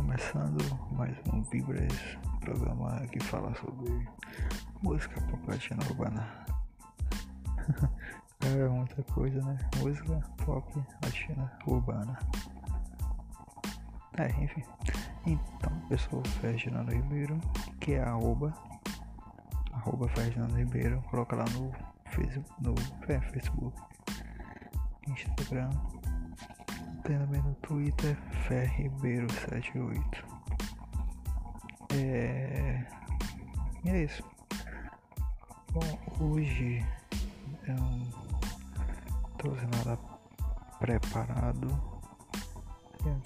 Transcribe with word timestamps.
começando 0.00 0.56
mais 0.92 1.14
um 1.30 1.42
Vibras, 1.42 1.92
programa 2.40 3.06
que 3.12 3.22
fala 3.22 3.54
sobre 3.54 4.08
música 4.80 5.20
pop 5.20 5.46
latina 5.46 5.78
urbana. 5.90 6.26
é 8.40 8.66
muita 8.66 9.02
coisa, 9.12 9.42
né? 9.42 9.58
Música 9.76 10.18
pop 10.42 10.82
latina 11.04 11.52
urbana. 11.66 12.18
É, 14.16 14.28
enfim. 14.42 14.64
Então, 15.26 15.70
o 16.18 16.28
Ferdinando 16.40 16.92
Ribeiro, 16.92 17.38
que 17.78 17.92
é 17.92 18.02
arroba, 18.02 18.54
arroba 19.70 20.08
Ferdinando 20.08 20.56
Ribeiro, 20.56 21.02
coloca 21.10 21.36
lá 21.36 21.44
no 21.52 21.70
no 22.58 22.74
é, 23.06 23.20
Facebook, 23.20 23.78
Instagram 25.08 25.68
também 27.00 27.42
no 27.42 27.54
Twitter 27.56 28.16
Ferribeiro78. 28.48 30.24
É... 31.94 32.86
É 33.86 34.04
isso. 34.04 34.22
Bom, 35.72 35.98
hoje 36.20 36.84
eu 37.66 37.74
não 37.74 38.00
trouxe 39.38 39.66
nada 39.66 39.98
preparado. 40.78 41.68
Eu 43.04 43.20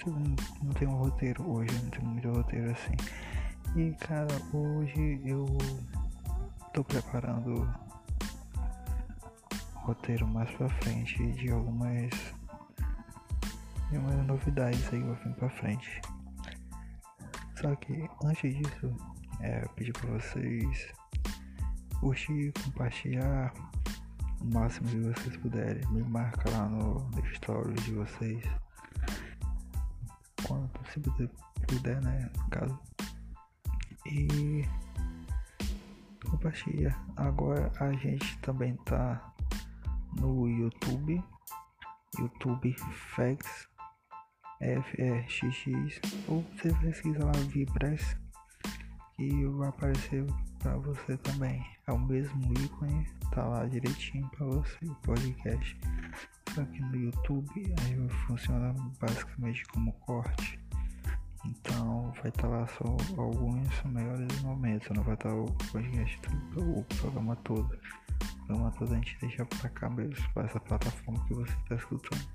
não 0.63 0.73
tenho 0.75 0.91
um 0.93 0.97
roteiro 0.97 1.51
hoje, 1.51 1.75
não 1.83 1.91
tenho 1.91 2.07
muito 2.07 2.31
roteiro 2.31 2.71
assim. 2.71 2.95
E 3.77 3.93
cara, 3.97 4.29
hoje 4.53 5.21
eu 5.25 5.47
tô 6.73 6.85
preparando 6.85 7.69
roteiro 9.75 10.27
mais 10.29 10.51
pra 10.53 10.69
frente 10.69 11.33
de 11.33 11.51
algumas 11.51 12.11
tem 13.91 13.99
umas 13.99 14.27
novidades 14.27 14.93
aí 14.93 15.03
vou 15.03 15.15
vir 15.15 15.35
pra 15.35 15.49
frente. 15.51 16.01
Só 17.61 17.75
que 17.77 18.09
antes 18.25 18.55
disso, 18.57 18.97
é, 19.41 19.65
eu 19.65 19.69
pedi 19.71 19.93
pra 19.93 20.11
vocês 20.11 20.93
curtir, 22.01 22.53
compartilhar 22.65 23.53
o 24.41 24.55
máximo 24.55 24.89
que 24.89 24.99
vocês 24.99 25.37
puderem. 25.39 25.87
Me 25.91 26.03
marca 26.03 26.51
lá 26.51 26.69
no, 26.69 27.11
stories 27.35 27.83
de 27.85 27.95
vocês. 27.95 28.45
Quando 30.47 30.69
possível 30.71 31.31
puder, 31.67 32.03
né? 32.03 32.31
No 32.37 32.49
caso. 32.51 32.79
E 34.07 34.69
compartilha. 36.29 36.95
Agora 37.17 37.73
a 37.81 37.93
gente 37.93 38.39
também 38.41 38.77
tá 38.85 39.33
no 40.19 40.49
YouTube. 40.49 41.23
YouTube 42.19 42.77
Facts 43.15 43.74
FRXX 44.65 46.01
ou 46.29 46.43
você 46.57 46.73
pesquisa 46.75 47.25
lá 47.25 47.33
Vibras 47.49 48.17
que 49.17 49.47
vai 49.47 49.69
aparecer 49.69 50.25
para 50.59 50.77
você 50.77 51.17
também. 51.19 51.65
É 51.87 51.93
o 51.93 51.99
mesmo 51.99 52.53
ícone, 52.55 53.07
tá 53.31 53.45
lá 53.45 53.67
direitinho 53.67 54.29
para 54.31 54.47
você 54.47 54.87
o 54.87 54.95
podcast. 54.97 55.77
Só 56.55 56.65
que 56.65 56.81
no 56.81 56.97
YouTube 56.97 57.75
aí 57.83 58.09
funciona 58.27 58.75
basicamente 59.01 59.65
como 59.67 59.93
corte. 59.93 60.59
Então 61.45 62.11
vai 62.23 62.29
estar 62.29 62.43
tá 62.43 62.49
lá 62.49 62.67
só 62.67 62.85
alguns 63.19 63.83
melhores 63.85 64.41
momentos, 64.43 64.89
não 64.97 65.03
vai 65.03 65.15
estar 65.15 65.29
tá 65.29 65.35
o 65.35 65.45
podcast, 65.71 66.21
o 66.57 66.83
programa 66.97 67.37
todo. 67.37 67.69
O 67.75 68.47
programa 68.47 68.71
todo 68.73 68.93
a 68.93 68.97
gente 68.97 69.19
deixa 69.21 69.45
para 69.45 69.69
cá 69.71 69.91
mesmo, 69.91 70.17
para 70.33 70.47
essa 70.47 70.61
plataforma 70.61 71.23
que 71.27 71.35
você 71.35 71.53
está 71.53 71.75
escutando. 71.75 72.34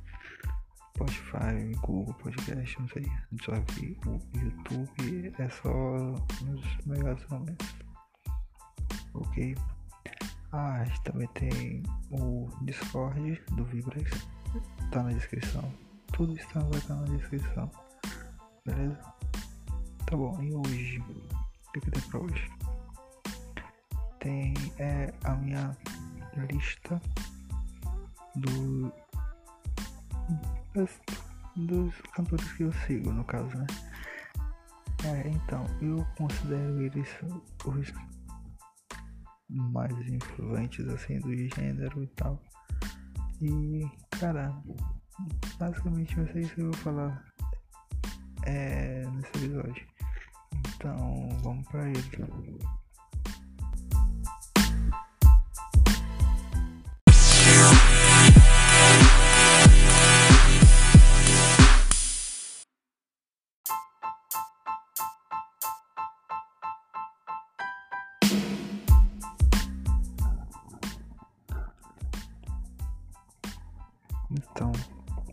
Spotify, 0.99 1.73
Google 1.81 2.13
Podcast, 2.15 2.79
não 2.79 2.87
sei. 2.89 3.09
Só 3.41 3.53
que 3.61 3.97
o 4.05 4.19
YouTube 4.37 5.33
é 5.39 5.49
só 5.49 5.71
nos 6.43 6.85
melhores 6.85 7.25
momentos. 7.29 7.73
Ok? 9.13 9.55
Ah, 10.51 10.83
também 11.05 11.27
tem 11.35 11.83
o 12.11 12.49
Discord 12.63 13.41
do 13.53 13.63
Vibrex. 13.65 14.27
Tá 14.91 15.03
na 15.03 15.13
descrição. 15.13 15.73
Tudo 16.11 16.35
isso 16.35 16.47
vai 16.53 16.79
estar 16.79 16.95
na 16.95 17.15
descrição. 17.15 17.71
Beleza? 18.65 18.99
Tá 20.05 20.17
bom, 20.17 20.37
e 20.43 20.53
hoje? 20.53 20.99
O 20.99 21.71
que, 21.71 21.79
que 21.79 21.91
tem 21.91 22.01
pra 22.09 22.19
hoje? 22.19 22.51
Tem 24.19 24.53
é, 24.79 25.13
a 25.23 25.35
minha 25.35 25.77
lista 26.51 27.01
do 28.35 28.91
das, 30.73 30.99
dos 31.55 31.93
cantores 32.13 32.51
que 32.53 32.63
eu 32.63 32.73
sigo, 32.73 33.11
no 33.11 33.23
caso, 33.23 33.57
né? 33.57 33.67
É, 35.05 35.29
então, 35.29 35.65
eu 35.81 36.05
considero 36.17 36.81
eles 36.81 37.07
os 37.65 37.93
mais 39.49 39.93
influentes, 40.07 40.87
assim, 40.89 41.19
do 41.19 41.35
gênero 41.55 42.03
e 42.03 42.07
tal. 42.07 42.41
E, 43.41 43.89
cara, 44.19 44.53
basicamente 45.57 46.15
vai 46.15 46.33
ser 46.33 46.39
isso 46.41 46.55
que 46.55 46.61
eu 46.61 46.71
vou 46.71 46.81
falar 46.81 47.23
é, 48.45 49.05
nesse 49.05 49.45
episódio. 49.45 49.87
Então, 50.75 51.29
vamos 51.41 51.67
pra 51.67 51.87
ele. 51.87 52.59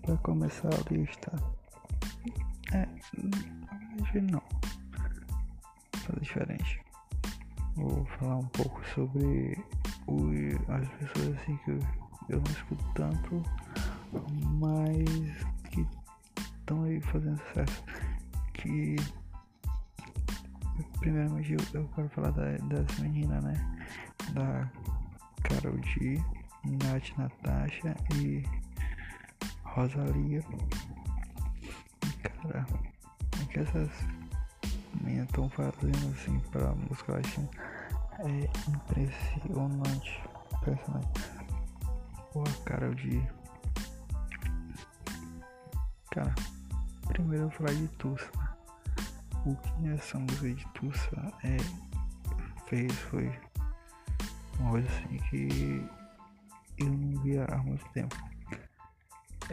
Para 0.06 0.17
começar 0.19 0.69
a 0.69 0.94
lista, 0.94 1.33
é, 2.72 2.87
hoje 4.00 4.21
não, 4.21 4.41
fazer 5.97 6.21
diferente. 6.21 6.81
Vou 7.75 8.05
falar 8.19 8.37
um 8.37 8.47
pouco 8.47 8.81
sobre 8.94 9.61
as 10.69 10.89
pessoas 10.91 11.37
assim 11.39 11.56
que 11.65 11.72
eu, 11.72 11.78
eu 12.28 12.41
não 12.41 12.53
escuto 12.53 12.84
tanto, 12.94 13.43
mas 14.61 15.71
que 15.71 15.84
estão 16.61 16.84
aí 16.84 17.00
fazendo 17.00 17.38
sucesso. 17.49 17.84
Que 18.55 18.94
primeiramente 21.00 21.53
eu, 21.53 21.81
eu 21.81 21.88
quero 21.97 22.09
falar 22.11 22.31
da, 22.31 22.56
das 22.59 22.99
meninas, 23.00 23.43
né? 23.43 23.55
Da 24.33 24.71
Carol 25.43 25.83
G, 25.83 26.23
Nath 26.65 27.19
Natasha 27.19 27.97
e 28.15 28.44
Rosalia. 29.76 30.42
Cara, 32.22 32.66
o 33.42 33.47
que 33.48 33.60
essas 33.60 33.91
meninas 35.03 35.26
estão 35.26 35.50
fazendo 35.50 36.14
assim 36.14 36.41
pra 36.50 36.72
música 36.72 37.12
latina 37.12 37.47
é 38.20 38.70
impressionante. 38.70 40.22
Impressionante. 40.54 41.22
Pô, 42.32 42.42
cara 42.64 42.94
de. 42.94 43.22
Cara, 46.10 46.34
primeiro 47.08 47.44
eu 47.44 47.48
vou 47.50 47.58
falar 47.58 47.75
de 47.75 47.88
Tussa. 47.98 48.31
O 49.44 49.54
que 49.56 49.88
essa 49.91 50.19
música 50.19 50.54
de 50.54 50.66
Tussa 50.72 51.32
é, 51.44 51.58
fez 52.66 52.93
foi 53.11 53.31
uma 54.58 54.70
coisa 54.70 54.88
assim 54.88 55.19
que 55.28 55.87
eu 56.78 56.87
não 56.87 57.23
via 57.23 57.44
há 57.44 57.58
muito 57.58 57.84
tempo 57.90 58.17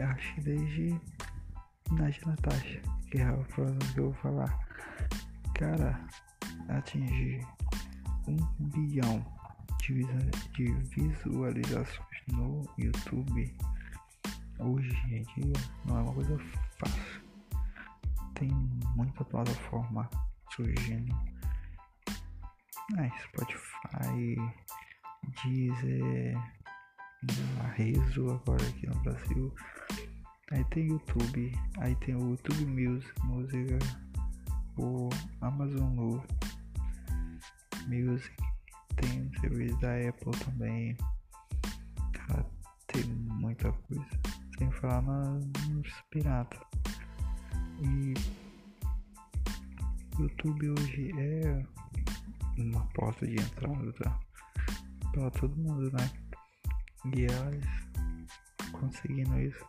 acho 0.02 0.34
que 0.34 0.40
desde 0.40 1.00
Nath 1.92 2.26
Natasha, 2.26 2.82
que 3.10 3.18
é 3.18 3.24
a 3.24 3.32
próxima 3.32 3.78
que 3.92 3.98
eu 3.98 4.04
vou 4.04 4.14
falar. 4.14 4.58
Cara, 5.54 6.00
atingir 6.68 7.46
um 8.26 8.36
bilhão 8.58 9.24
de, 9.80 10.02
de 10.52 10.72
visualizações 10.94 12.22
no 12.28 12.68
YouTube 12.78 13.54
hoje 14.58 14.96
em 15.06 15.22
dia 15.22 15.52
não 15.84 15.98
é 15.98 16.02
uma 16.02 16.14
coisa 16.14 16.38
fácil. 16.78 17.22
Tem 18.34 18.48
muita 18.96 19.24
plataforma 19.24 20.08
surgindo. 20.54 21.14
É, 22.98 23.08
Spotify, 23.22 24.36
Deezer, 25.42 26.36
a 27.60 27.68
Rezo 27.68 28.30
agora 28.30 28.62
aqui 28.66 28.86
no 28.86 28.94
Brasil. 29.02 29.54
Aí 30.50 30.64
tem 30.66 30.88
YouTube, 30.88 31.52
aí 31.78 31.96
tem 31.96 32.14
o 32.14 32.30
YouTube 32.30 32.66
Music, 32.66 33.12
música, 33.24 33.78
o 34.76 35.08
Amazon 35.40 36.20
Music, 37.88 38.36
tem 38.96 39.22
o 39.22 39.40
serviço 39.40 39.76
da 39.80 40.08
Apple 40.08 40.32
também. 40.44 40.96
Cara, 42.12 42.46
tem 42.88 43.04
muita 43.04 43.72
coisa. 43.72 44.06
Sem 44.58 44.70
falar 44.70 45.40
nos 45.68 45.90
piratas. 46.10 46.60
E 47.82 48.14
YouTube 50.18 50.70
hoje 50.70 51.10
é 51.18 51.64
uma 52.58 52.86
porta 52.88 53.26
de 53.26 53.34
entrada 53.34 53.92
para 55.12 55.30
todo 55.30 55.56
mundo, 55.56 55.90
né? 55.92 56.23
E 57.12 57.26
elas 57.26 57.64
conseguindo 58.72 59.38
isso. 59.40 59.64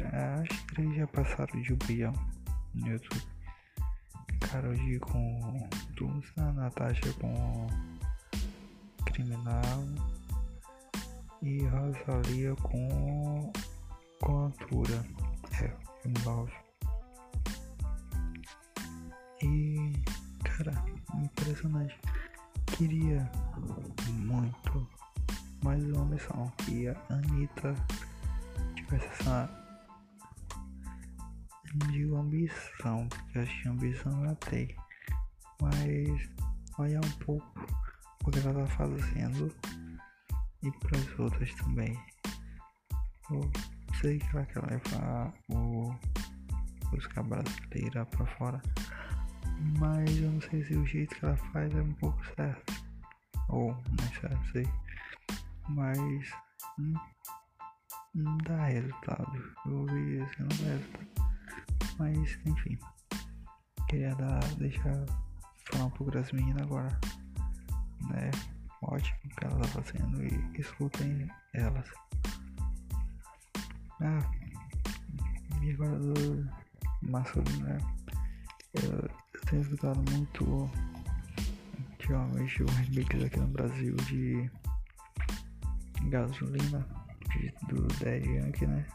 Acho 0.00 0.66
que 0.66 0.80
eles 0.80 0.96
já 0.96 1.06
passaram 1.06 1.60
de 1.62 1.72
um 1.72 1.78
bilhão 1.86 2.12
no 2.74 2.88
YouTube. 2.88 3.22
Carol 4.40 4.74
G 4.74 4.98
com 4.98 5.68
Tusa, 5.96 6.52
Natasha 6.52 7.12
com 7.20 7.66
Criminal 9.06 9.84
e 11.42 11.64
Rosalia 11.66 12.54
com 12.56 13.52
altura. 14.22 15.04
É, 15.62 15.72
envolve. 16.08 16.52
E 19.42 19.92
cara, 20.42 20.84
impressionante. 21.14 21.98
Queria 22.66 23.30
muito 24.08 24.63
mais 25.74 25.90
uma 25.90 26.04
missão 26.04 26.52
que 26.58 26.86
a 26.86 26.96
Anitta 27.10 27.74
tivesse 28.76 29.06
essa 29.06 29.50
não 31.74 31.90
digo 31.90 32.16
ambição, 32.16 33.08
porque 33.08 33.40
acho 33.40 33.62
que 33.62 33.68
ambição 33.68 34.24
ela 34.24 34.36
tem, 34.36 34.76
mas 35.60 36.30
olhar 36.78 37.04
um 37.04 37.10
pouco 37.24 37.66
o 38.24 38.30
que 38.30 38.38
ela 38.38 38.54
tá 38.54 38.66
fazendo 38.76 39.52
e 40.62 40.70
para 40.70 40.96
as 40.96 41.18
outras 41.18 41.52
também. 41.54 41.98
Eu 43.32 43.50
sei 44.00 44.20
que 44.20 44.36
ela 44.36 44.46
quer 44.46 44.62
levar 44.62 45.34
o 45.48 45.92
música 46.92 47.20
brasileira 47.20 48.06
para 48.06 48.26
fora, 48.26 48.62
mas 49.80 50.08
eu 50.18 50.30
não 50.30 50.40
sei 50.40 50.64
se 50.64 50.76
o 50.76 50.86
jeito 50.86 51.16
que 51.16 51.24
ela 51.24 51.36
faz 51.36 51.74
é 51.74 51.82
um 51.82 51.94
pouco 51.94 52.24
certo, 52.36 52.72
ou 53.48 53.72
não 53.72 54.04
é 54.04 54.20
certo, 54.20 54.52
sei, 54.52 54.68
mas 55.68 56.30
não, 56.78 57.00
não 58.14 58.38
dá 58.38 58.66
resultado. 58.66 59.54
Eu 59.66 59.78
ouvi 59.80 60.22
isso, 60.22 60.34
não 60.40 60.48
dá 60.48 60.72
resultado. 60.72 61.14
Mas 61.98 62.38
enfim. 62.46 62.78
Queria 63.88 64.14
dar, 64.16 64.44
deixar 64.56 65.04
falar 65.70 65.86
um 65.86 65.90
pouco 65.90 66.12
das 66.12 66.30
meninas 66.32 66.62
agora. 66.62 66.88
Né? 68.08 68.30
Ótimo 68.82 69.18
que 69.36 69.44
elas 69.44 69.66
estão 69.66 69.82
fazendo 69.82 70.24
e 70.24 70.60
escutem 70.60 71.28
elas. 71.54 71.88
Ah, 74.00 74.18
e 75.62 75.72
agora 75.72 75.98
do 75.98 76.50
masculino, 77.02 77.64
né? 77.64 77.78
Eu, 78.74 78.90
eu 78.92 79.40
tenho 79.46 79.62
escutado 79.62 80.02
muito 80.10 80.70
ultimamente 81.92 82.62
o 82.62 82.66
remix 82.66 83.24
aqui 83.24 83.40
no 83.40 83.46
Brasil 83.46 83.94
de 83.96 84.50
gasolina 86.08 86.86
de, 87.32 87.52
do 87.68 87.86
Daddy 87.98 88.36
Yankee, 88.36 88.66
né? 88.66 88.86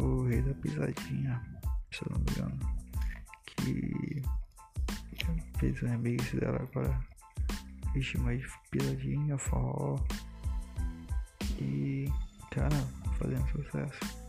o 0.00 0.24
Rei 0.24 0.40
da 0.42 0.54
Pisadinha, 0.54 1.40
se 1.90 2.02
eu 2.02 2.12
não 2.12 2.18
me 2.20 2.30
engano, 2.30 2.58
que 3.44 4.22
fez 5.58 5.82
o 5.82 5.86
remix 5.86 6.32
dela 6.32 6.58
agora, 6.62 6.98
vixe, 7.92 8.16
mais 8.18 8.42
pisadinha, 8.70 9.36
forró, 9.36 9.96
e, 11.60 12.10
cara, 12.50 12.76
fazendo 13.18 13.46
sucesso. 13.50 14.20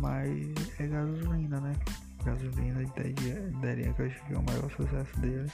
Mas 0.00 0.80
é 0.80 0.86
gasolina, 0.86 1.60
né? 1.60 1.72
Gasolina 2.24 2.80
daria 3.60 3.92
que 3.92 4.02
eu 4.02 4.06
acho 4.06 4.24
que 4.24 4.34
é 4.34 4.38
o 4.38 4.42
maior 4.42 4.70
sucesso 4.72 5.20
dele. 5.20 5.50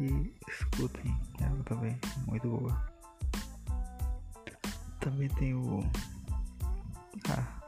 E 0.00 0.32
escutem, 0.48 1.16
ela 1.40 1.62
também, 1.64 1.98
muito 2.26 2.48
boa. 2.48 2.88
Também 5.00 5.28
tem 5.30 5.54
o 5.54 5.80
ah. 7.30 7.60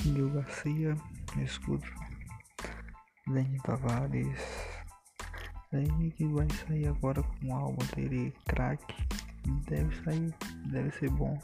Gil 0.00 0.30
Garcia, 0.30 0.96
escudo. 1.38 1.86
Lenny 3.28 3.60
Tavares. 3.60 4.40
Lenny 5.72 6.10
que 6.10 6.26
vai 6.26 6.48
sair 6.66 6.88
agora 6.88 7.22
com 7.22 7.46
o 7.46 7.54
álbum 7.54 7.86
dele, 7.94 8.34
Crack. 8.46 8.82
Deve 9.68 9.94
sair, 10.02 10.34
deve 10.72 10.90
ser 10.92 11.10
bom. 11.10 11.38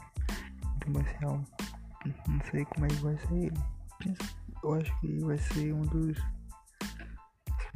Então 0.75 0.93
vai 0.93 1.05
ser 1.05 1.25
álbum. 1.25 1.45
Não 2.27 2.41
sei 2.51 2.65
como 2.65 2.85
é 2.85 2.89
que 2.89 2.95
vai 2.95 3.17
ser. 3.17 3.53
Eu 4.63 4.73
acho 4.73 4.99
que 4.99 5.19
vai 5.19 5.37
ser 5.37 5.73
um 5.73 5.83
dos 5.83 6.17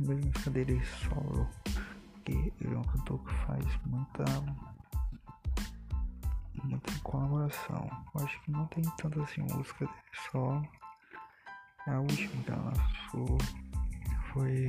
primeiras 0.02 0.26
músicas 0.26 0.54
dele 0.54 0.86
solo. 0.86 1.50
Porque 2.14 2.54
ele 2.62 2.76
é 2.76 2.78
um 2.78 2.84
cantor 2.84 3.20
que 3.24 3.34
faz 3.46 3.66
muita 3.86 4.26
muita 6.64 7.00
colaboração. 7.04 7.90
Eu 8.16 8.24
acho 8.24 8.42
que 8.42 8.52
não 8.52 8.66
tem 8.68 8.84
tanta 8.98 9.24
assim 9.24 9.42
música 9.42 9.86
dele, 9.86 9.98
só 10.32 10.62
a 11.88 12.00
última 12.00 12.44
que 12.44 12.52
ela 12.52 12.72
lançou 12.72 13.38
foi 14.32 14.68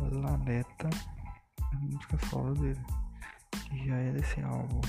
Laneta, 0.00 0.90
a 1.60 1.76
música 1.76 2.18
solo 2.28 2.54
dele, 2.54 2.80
que 3.50 3.86
já 3.86 3.96
é 3.96 4.12
desse 4.12 4.40
álbum. 4.42 4.80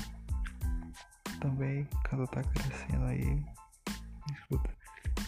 Também, 1.40 1.86
quando 2.08 2.26
tá 2.28 2.42
crescendo 2.42 3.04
aí, 3.04 3.44
escuta. 4.32 4.70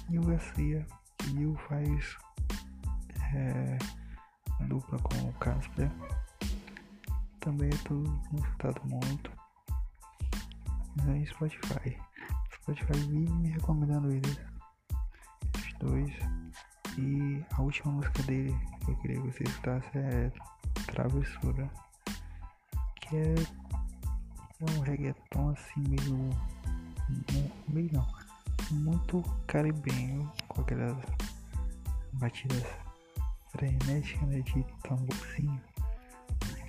E 0.08 0.18
o 0.18 0.22
Garcia, 0.22 0.86
e 1.34 1.44
o 1.44 1.56
faz 1.68 2.16
é, 3.34 3.78
dupla 4.66 4.98
com 4.98 5.28
o 5.28 5.32
Casper. 5.34 5.90
Também 7.40 7.70
eu 7.70 7.78
tô 7.84 8.02
escutado 8.38 8.80
muito 8.84 9.30
no 10.96 11.26
Spotify. 11.26 11.96
Spotify 12.54 12.98
vive 13.08 13.32
me 13.32 13.48
recomendando 13.50 14.10
eles. 14.10 14.38
Os 15.56 15.72
dois. 15.78 16.12
E 16.98 17.44
a 17.52 17.62
última 17.62 17.92
música 17.92 18.22
dele 18.22 18.56
que 18.84 18.90
eu 18.90 18.96
queria 18.96 19.20
que 19.20 19.30
você 19.30 19.44
escutasse 19.44 19.98
é 19.98 20.32
Travessura. 20.86 21.70
Que 23.00 23.16
é 23.16 23.34
um 24.60 24.80
reggaeton 24.80 25.50
assim 25.50 25.84
meio. 25.88 26.30
meio 27.68 27.90
não. 27.92 28.06
Muito 28.70 29.22
caribenho. 29.46 30.30
Com 30.48 30.62
aquelas 30.62 30.96
batidas 32.14 32.85
frenéticas 33.56 34.28
né, 34.28 34.40
de 34.40 34.64
tamborzinho. 34.82 35.60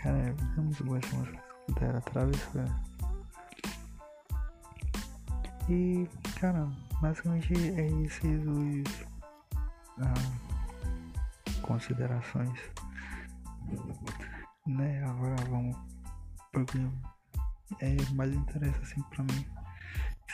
Cara, 0.02 0.18
é 0.18 0.62
muito 0.62 0.84
boa 0.84 0.98
essa 0.98 1.16
música. 1.16 1.44
Dela, 1.80 2.02
Travessura. 2.02 2.66
E, 5.70 6.08
cara, 6.40 6.70
basicamente 7.02 7.54
é 7.54 7.88
esses 8.06 8.46
os 8.46 9.06
ah, 10.00 10.14
considerações. 11.62 12.58
Né, 14.66 15.04
agora 15.04 15.36
vamos 15.50 15.76
porque 16.54 16.78
é 17.82 18.14
mais 18.14 18.34
interessa 18.34 18.80
assim 18.82 19.02
pra 19.04 19.24
mim. 19.24 19.46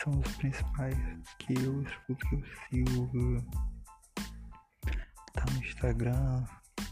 São 0.03 0.19
os 0.19 0.35
principais 0.35 0.95
que 1.39 1.53
eu 1.53 1.81
escuto, 1.81 2.27
que 2.27 2.35
eu 2.35 2.43
sigo. 2.69 3.43
Tá 5.33 5.43
no 5.51 5.57
Instagram, 5.57 6.43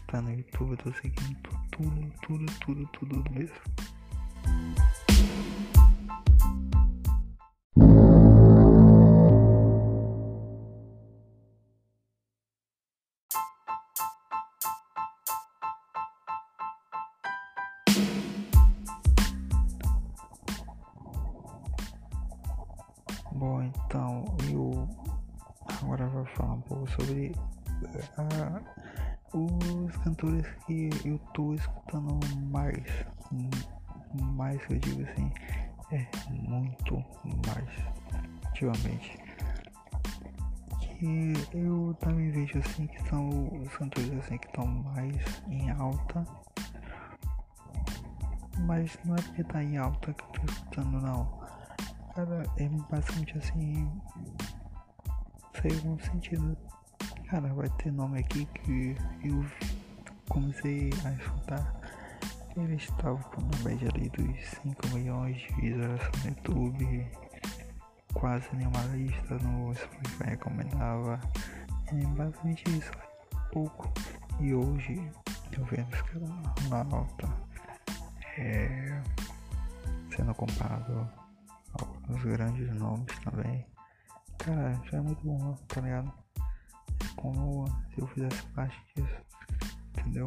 tá 0.08 0.20
no 0.20 0.30
YouTube, 0.32 0.72
eu 0.72 0.76
tô 0.76 0.92
seguindo 1.00 1.38
tudo, 1.70 2.12
tudo, 2.22 2.46
tudo, 2.60 2.86
tudo 2.88 3.30
mesmo. 3.30 3.56
Que 34.66 34.74
eu 34.74 34.78
digo 34.78 35.02
assim, 35.02 35.32
é 35.92 36.06
muito 36.30 37.04
mais 37.46 37.68
ultimamente. 38.46 39.18
Que 40.80 41.32
eu 41.52 41.96
também 42.00 42.30
vejo 42.30 42.58
assim 42.58 42.86
que 42.86 43.02
são 43.08 43.28
os 43.60 43.76
cantores 43.76 44.12
assim 44.12 44.38
que 44.38 44.46
estão 44.46 44.66
mais 44.66 45.42
em 45.48 45.70
alta. 45.70 46.24
Mas 48.60 48.98
não 49.04 49.16
é 49.16 49.22
porque 49.22 49.44
tá 49.44 49.62
em 49.62 49.76
alta 49.76 50.12
que 50.12 50.22
eu 50.22 50.28
tô 50.28 50.52
escutando 50.52 51.00
não 51.00 51.42
Cara, 52.14 52.44
é 52.58 52.68
basicamente 52.68 53.38
assim. 53.38 53.90
sei 55.60 55.74
algum 55.78 55.98
sentido. 55.98 56.56
Cara, 57.26 57.52
vai 57.54 57.68
ter 57.70 57.90
nome 57.90 58.20
aqui 58.20 58.44
que 58.46 58.94
eu 59.24 59.44
comecei 60.28 60.90
a 61.04 61.12
escutar. 61.12 61.81
Ele 62.56 62.74
estava 62.74 63.18
com 63.18 63.40
uma 63.40 63.64
média 63.64 63.88
ali 63.94 64.10
dos 64.10 64.46
5 64.62 64.88
milhões 64.88 65.36
de 65.38 65.54
visualizações 65.54 66.22
no 66.22 66.30
YouTube. 66.30 67.10
Quase 68.12 68.56
nenhuma 68.56 68.82
lista 68.94 69.38
no 69.38 69.74
Spotify 69.74 70.24
recomendava. 70.24 71.18
É 71.86 72.06
basicamente 72.08 72.64
isso, 72.78 72.92
pouco. 73.50 73.90
E 74.38 74.52
hoje 74.54 75.10
eu 75.52 75.64
vendo 75.64 75.92
os 75.94 76.02
caras 76.02 76.68
na 76.68 76.96
alta. 76.96 77.28
É, 78.36 79.02
sendo 80.14 80.34
comparado 80.34 81.10
aos 82.08 82.22
grandes 82.22 82.70
nomes 82.74 83.18
também. 83.20 83.66
Cara, 84.38 84.78
já 84.90 84.98
é 84.98 85.00
muito 85.00 85.24
bom, 85.24 85.54
tá 85.68 85.80
ligado? 85.80 86.12
Como 87.16 87.66
se 87.94 88.00
eu 88.00 88.06
fizesse 88.08 88.42
parte 88.48 88.76
disso, 88.94 89.22
entendeu? 89.90 90.26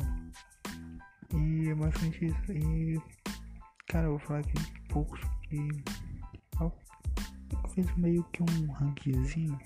E 1.34 1.70
é 1.70 1.76
bastante 1.76 2.26
isso. 2.26 2.52
E, 2.52 3.02
cara, 3.88 4.06
eu 4.06 4.12
vou 4.12 4.20
falar 4.20 4.40
aqui 4.40 4.54
poucos 4.90 5.20
que 5.50 5.70
fiz 7.76 7.94
meio 7.98 8.24
que 8.32 8.42
um 8.42 8.72
rankzinho 8.72 9.60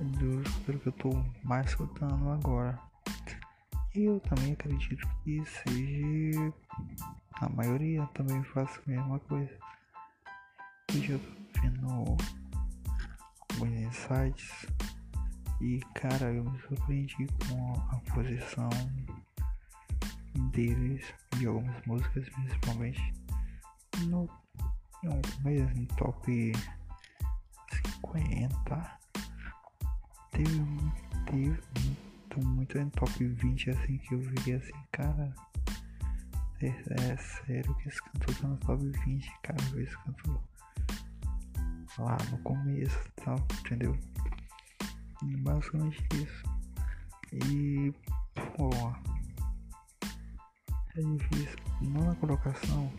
dos 0.00 0.80
que 0.80 0.86
eu 0.86 0.92
tô 0.92 1.10
mais 1.44 1.66
escutando 1.68 2.30
agora. 2.30 2.78
E 3.94 4.04
eu 4.04 4.18
também 4.20 4.52
acredito 4.52 5.06
que 5.22 5.44
seja 5.44 6.52
a 7.34 7.48
maioria 7.50 8.06
também 8.14 8.42
faça 8.44 8.80
a 8.86 8.90
mesma 8.90 9.18
coisa. 9.20 9.52
Hoje 10.90 11.12
eu 11.12 11.18
tô 11.18 11.60
vendo 11.60 11.86
alguns 11.90 13.70
insights 13.70 14.66
e 15.60 15.80
cara 15.94 16.32
eu 16.32 16.44
me 16.44 16.58
surpreendi 16.62 17.26
com 17.46 17.74
a 17.90 17.96
posição 18.14 18.70
deles 20.52 21.04
e 21.40 21.46
algumas 21.46 21.86
músicas 21.86 22.28
principalmente 22.28 23.14
no, 24.06 24.28
no 25.02 25.20
mesmo 25.44 25.86
top 25.96 26.52
50 28.02 28.98
teve, 30.30 30.64
teve 31.26 31.62
muito, 31.78 32.48
muito 32.48 32.78
em 32.78 32.88
top 32.90 33.24
20 33.24 33.70
assim 33.70 33.98
que 33.98 34.14
eu 34.14 34.20
vi 34.20 34.54
assim, 34.54 34.72
cara. 34.90 35.32
É, 36.60 36.66
é 36.66 37.16
sério 37.16 37.74
que 37.76 37.88
esse 37.88 38.00
cantor 38.02 38.34
tá 38.36 38.48
no 38.48 38.56
top 38.58 38.84
20, 39.04 39.32
cara, 39.42 39.58
eu 39.72 39.82
esse 39.82 39.98
cantor 39.98 40.40
lá 41.98 42.16
no 42.30 42.38
começo 42.38 42.98
tal, 43.16 43.36
entendeu? 43.60 43.98
E 45.22 45.36
basicamente 45.38 46.02
isso. 46.14 46.42
E 47.32 47.92
pô 48.56 48.70
é 50.96 51.00
difícil. 51.00 51.58
Não 51.80 52.04
na 52.04 52.14
colocação. 52.16 52.92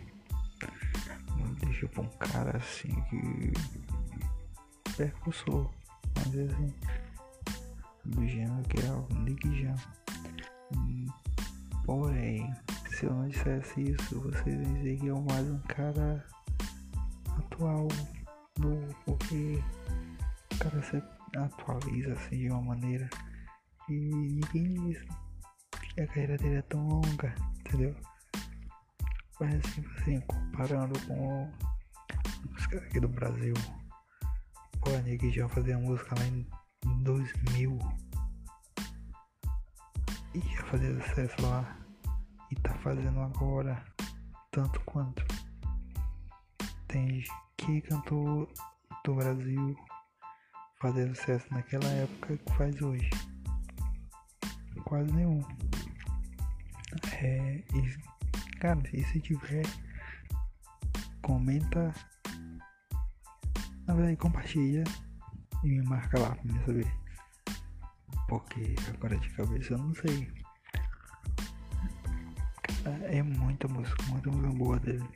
Deixa 1.60 1.88
pra 1.88 2.02
um 2.02 2.10
cara 2.18 2.58
assim 2.58 2.90
que 3.10 3.54
percussor. 4.96 5.70
Mas 6.16 6.28
assim 6.28 6.74
do 8.06 8.28
gênero 8.28 8.64
que 8.64 8.86
é 8.86 8.92
o 8.92 9.08
Nick 9.20 9.62
Jam. 9.62 9.76
Porém, 11.86 12.54
se 12.90 13.06
eu 13.06 13.14
não 13.14 13.28
dissesse 13.28 13.82
isso, 13.82 14.20
vocês 14.22 14.56
iam 14.56 14.74
dizer 14.76 15.00
que 15.00 15.10
é 15.10 15.14
mais 15.14 15.48
um 15.48 15.60
cara 15.60 16.26
atual, 17.38 17.88
novo, 18.58 18.96
porque 19.06 19.62
o 20.54 20.58
cara 20.58 20.82
se 20.84 21.04
atualiza 21.38 22.14
assim 22.14 22.38
de 22.38 22.50
uma 22.50 22.62
maneira 22.62 23.10
e 23.90 23.94
ninguém 23.94 24.74
diz 24.74 25.04
que 25.94 26.02
a 26.02 26.08
carreira 26.08 26.38
dele 26.38 26.56
é 26.56 26.62
tão 26.64 26.88
longa, 26.88 27.36
entendeu? 27.74 27.96
Mas 29.39 29.56
assim, 29.56 30.20
comparando 30.22 31.00
com 31.08 31.51
os 32.56 32.68
caras 32.68 32.86
aqui 32.86 33.00
do 33.00 33.08
Brasil, 33.08 33.53
o 34.86 34.98
Nick 35.03 35.32
já 35.32 35.50
fazia 35.50 35.77
música 35.77 36.15
lá 36.15 36.25
em 36.25 36.48
2000 37.03 37.80
ia 40.36 40.63
fazer 40.65 41.01
sucesso 41.01 41.42
lá. 41.42 41.77
E 42.51 42.56
tá 42.58 42.74
fazendo 42.80 43.20
agora 43.20 43.84
tanto 44.51 44.80
quanto. 44.82 45.25
Tem 46.88 47.24
que 47.58 47.82
cantor 47.82 48.48
do 49.03 49.15
Brasil 49.15 49.75
fazendo 50.80 51.15
sucesso 51.15 51.48
naquela 51.51 51.88
época 51.88 52.38
que 52.38 52.53
faz 52.56 52.80
hoje. 52.82 53.10
Quase 54.86 55.12
nenhum 55.13 55.42
é, 57.22 57.64
e, 57.74 58.58
cara 58.60 58.82
e 58.94 59.04
se 59.06 59.20
tiver 59.20 59.66
comenta 61.22 61.94
na 63.86 63.94
verdade 63.94 64.18
compartilha 64.18 64.84
e 65.64 65.68
me 65.68 65.82
marca 65.84 66.20
lá 66.20 66.36
pra 66.36 66.52
me 66.52 66.60
saber. 66.66 66.92
Porque 68.28 68.76
agora 68.94 69.18
de 69.18 69.30
cabeça 69.32 69.74
eu 69.74 69.78
não 69.78 69.94
sei. 69.96 70.32
É 73.04 73.24
muita 73.24 73.68
música, 73.68 74.04
muita 74.08 74.30
música 74.30 74.58
boa 74.58 74.80
dele. 74.80 75.08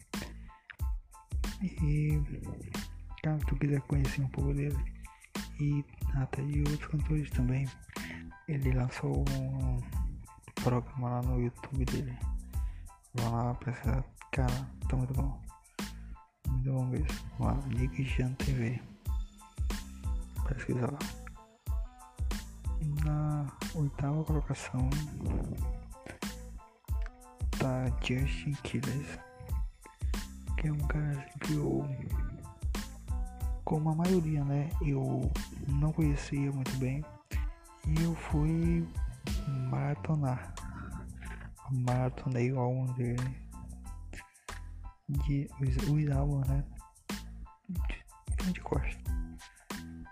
E 1.62 2.22
caso 3.24 3.46
tu 3.46 3.55
quiser 3.57 3.81
conhecer 3.81 4.22
um 4.22 4.27
pouco 4.29 4.53
dele 4.53 4.77
e 5.60 5.84
até 6.15 6.41
de 6.43 6.60
outros 6.60 6.88
cantores 6.88 7.29
também, 7.31 7.67
ele 8.48 8.72
lançou 8.72 9.25
um 9.29 10.06
programa 10.69 11.09
lá 11.09 11.21
no 11.21 11.41
YouTube 11.41 11.86
dele. 11.86 12.17
Vão 13.15 13.31
lá 13.31 13.53
pra 13.55 13.74
cara, 14.31 14.69
tá 14.89 14.97
muito 14.97 15.13
bom. 15.13 15.41
Muito 16.47 16.71
bom 16.71 16.86
mesmo. 16.86 17.07
Lá, 17.39 17.55
Nick 17.67 18.03
Jean 18.03 18.33
TV 18.33 18.81
pesquisa 20.47 20.88
lá. 20.91 21.00
Na 23.03 23.45
oitava 23.75 24.24
colocação 24.24 24.89
tá 27.59 27.86
Justin 28.01 28.53
Killers, 28.63 29.19
que 30.57 30.67
é 30.67 30.71
um 30.71 30.88
cara 30.88 31.25
que 31.41 31.53
eu, 31.55 31.86
como 33.63 33.89
a 33.89 33.95
maioria, 33.95 34.43
né, 34.43 34.69
eu 34.81 35.29
não 35.67 35.91
conhecia 35.91 36.51
muito 36.51 36.75
bem 36.77 37.03
e 37.88 38.03
eu 38.03 38.15
fui 38.15 38.88
maratonar. 39.69 40.53
Maratonei 41.72 42.51
o 42.53 42.60
álbum 42.60 42.86
dele, 42.93 43.38
de, 45.10 45.50
os, 45.60 45.75
os 45.89 46.12
álbuns, 46.12 46.48
né, 46.48 46.63
de, 47.69 48.53
de 48.53 48.62
costa. 48.62 48.98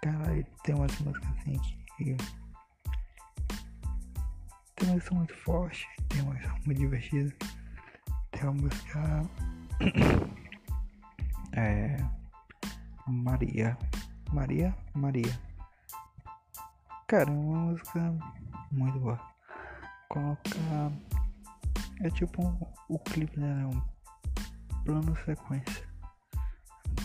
Cara, 0.02 0.34
ele 0.34 0.46
tem 0.64 0.76
umas 0.76 1.00
músicas 1.00 1.32
assim 1.38 1.60
que. 1.98 2.18
Tem 4.76 4.90
uma 4.90 4.96
música 4.96 5.16
muito 5.16 5.36
forte, 5.38 5.88
tem 6.10 6.22
uma 6.22 6.34
música 6.34 6.54
muito 6.66 6.80
divertida. 6.80 7.36
Tem 8.32 8.44
uma 8.44 8.54
música. 8.54 9.30
é. 11.54 11.98
Maria. 13.08 13.78
Maria? 14.34 14.76
Maria. 14.94 15.40
Cara, 17.08 17.32
uma 17.32 17.72
música 17.72 18.14
muito 18.72 19.00
boa. 19.00 19.20
Coloca. 20.10 20.50
É 22.02 22.10
tipo 22.10 22.46
um, 22.46 22.58
o 22.90 23.00
clipe 23.00 23.40
dela 23.40 23.62
é 23.62 23.66
um 23.68 23.82
plano 24.84 25.16
sequência. 25.24 25.88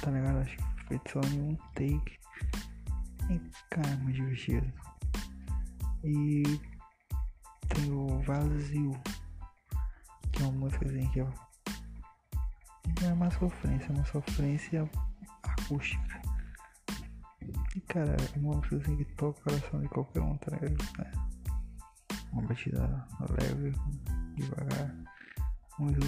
Tá 0.00 0.10
ligado? 0.10 0.38
Acho 0.38 0.56
que 0.56 0.84
feito 0.88 1.10
só 1.12 1.20
em 1.28 1.40
um 1.40 1.56
take 1.74 2.20
cara, 3.70 3.96
muito 3.98 4.16
divertido. 4.16 4.72
E 6.02 6.42
tem 7.68 7.92
o 7.92 8.20
Vazio, 8.22 9.00
que 10.32 10.42
é 10.42 10.46
uma 10.46 10.52
música 10.52 10.86
assim 10.86 11.08
que 11.10 11.20
é, 11.20 11.26
é 13.04 13.12
uma 13.12 13.30
sofrência, 13.30 13.92
uma 13.92 14.04
sofrência 14.06 14.90
acústica. 15.42 16.22
E 17.76 17.80
cara, 17.82 18.16
é 18.34 18.38
uma 18.38 18.56
música 18.56 18.76
assim 18.76 18.96
que 18.96 19.04
toca 19.16 19.38
o 19.38 19.42
coração 19.42 19.80
de 19.80 19.88
qualquer 19.88 20.20
um, 20.20 20.36
tá 20.38 20.50
né? 20.52 21.29
Uma 22.32 22.42
batida 22.42 23.06
leve, 23.40 23.72
devagar. 24.36 24.94
Muito. 25.78 26.00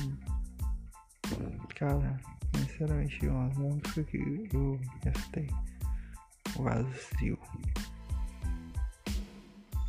Cara, 1.77 2.21
sinceramente, 2.55 3.27
uma 3.27 3.49
música 3.49 4.05
que 4.05 4.49
eu 4.53 4.81
gostei 5.05 5.49
vazio. 6.57 7.39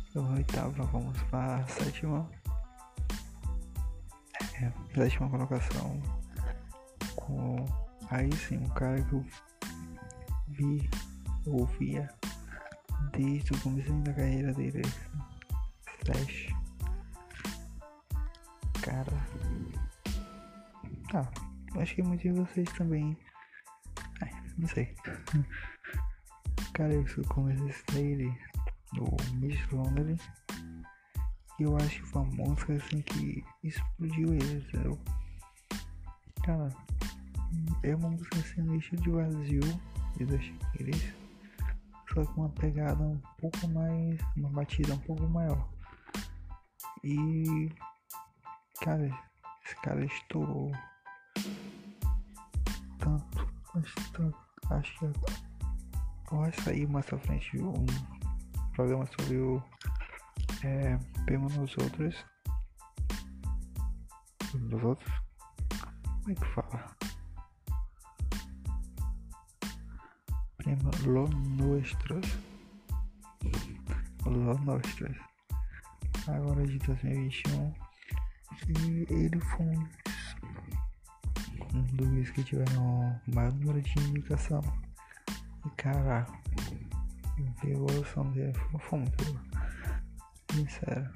Então, 0.08 0.34
oitava, 0.34 0.84
vamos 0.86 1.20
para 1.24 1.56
a 1.56 1.66
sétima. 1.66 2.28
É, 4.54 4.72
sétima 4.94 5.28
colocação. 5.28 6.00
Com 7.16 7.64
aí 8.10 8.30
sim, 8.32 8.58
um 8.58 8.68
cara 8.70 9.02
que 9.02 9.12
eu 9.12 9.24
vi, 10.48 10.88
ouvia 11.46 12.08
desde 13.12 13.52
o 13.52 13.60
começo 13.60 13.92
da 14.02 14.12
carreira 14.12 14.52
dele. 14.54 14.82
Slash. 16.04 16.54
Cara. 18.82 19.26
Ah, 21.14 21.30
acho 21.80 21.94
que 21.94 22.02
muitos 22.02 22.24
de 22.24 22.40
vocês 22.40 22.68
também. 22.72 23.16
Não 24.58 24.68
sei. 24.68 24.94
Cara, 26.74 26.92
eu 26.92 27.04
comecei 27.28 27.82
dele 27.92 28.38
no 28.92 29.16
Miss 29.34 29.58
Lonely. 29.70 30.18
E 31.58 31.62
eu 31.62 31.76
acho 31.76 32.00
que 32.00 32.06
foi 32.06 32.22
uma 32.22 32.46
música 32.46 32.74
assim 32.74 33.00
que 33.02 33.44
explodiu 33.62 34.34
ele, 34.34 34.66
entendeu? 34.68 34.98
Cara, 36.44 36.68
é 37.82 37.94
uma 37.94 38.10
música 38.10 38.38
assim 38.38 38.62
no 38.62 38.76
estilo 38.76 39.02
de 39.02 39.10
vazio 39.10 39.60
e 40.20 40.42
Chiqueiris. 40.42 41.14
Só 42.12 42.24
com 42.26 42.42
uma 42.42 42.48
pegada 42.50 43.02
um 43.02 43.20
pouco 43.40 43.68
mais. 43.68 44.20
uma 44.36 44.50
batida 44.50 44.94
um 44.94 44.98
pouco 44.98 45.26
maior. 45.28 45.68
E. 47.04 47.70
Cara, 48.80 49.06
esse 49.64 49.76
cara 49.82 50.04
estourou 50.04 50.72
tanto, 52.98 53.54
acho 53.74 54.12
tanto, 54.12 54.38
acho 54.70 54.98
que 54.98 56.34
vai 56.34 56.52
sair 56.52 56.88
mais 56.88 57.04
pra 57.04 57.18
frente 57.18 57.58
um 57.58 57.86
programa 58.74 59.06
sobre 59.06 59.36
o 59.36 59.62
é, 60.64 60.98
Pema 61.26 61.48
nos 61.50 61.76
outros. 61.76 62.24
Nos 64.54 64.82
outros? 64.82 65.12
Como 66.22 66.30
é 66.30 66.34
que 66.34 66.54
fala? 66.54 66.96
Prima 70.56 70.90
Lo 71.04 71.28
Nuestros. 71.28 72.26
Lo 74.24 74.58
Nuestros. 74.58 75.33
Agora 76.26 76.66
de 76.66 76.78
2021. 76.78 77.74
E 78.68 79.06
ele 79.12 79.40
foi 79.40 79.66
um 81.74 81.82
dos, 81.92 82.30
que 82.30 82.44
tiveram 82.44 83.20
o 83.26 83.34
maior 83.34 83.52
número 83.52 83.82
de 83.82 83.98
indicação. 84.00 84.62
E 85.66 85.70
cara, 85.76 86.26
a 87.62 87.66
evolução 87.66 88.30
dele 88.30 88.54
foi 88.78 88.98
muito 89.00 89.24
boa. 89.24 89.40
Sincero. 90.52 91.10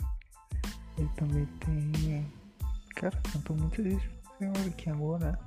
Ele 0.98 1.08
também 1.16 1.46
tem. 1.60 2.32
Cara, 2.96 3.16
cantou 3.32 3.56
muito 3.56 3.80
isso. 3.80 4.10
Olha 4.40 4.66
aqui 4.66 4.90
agora. 4.90 5.38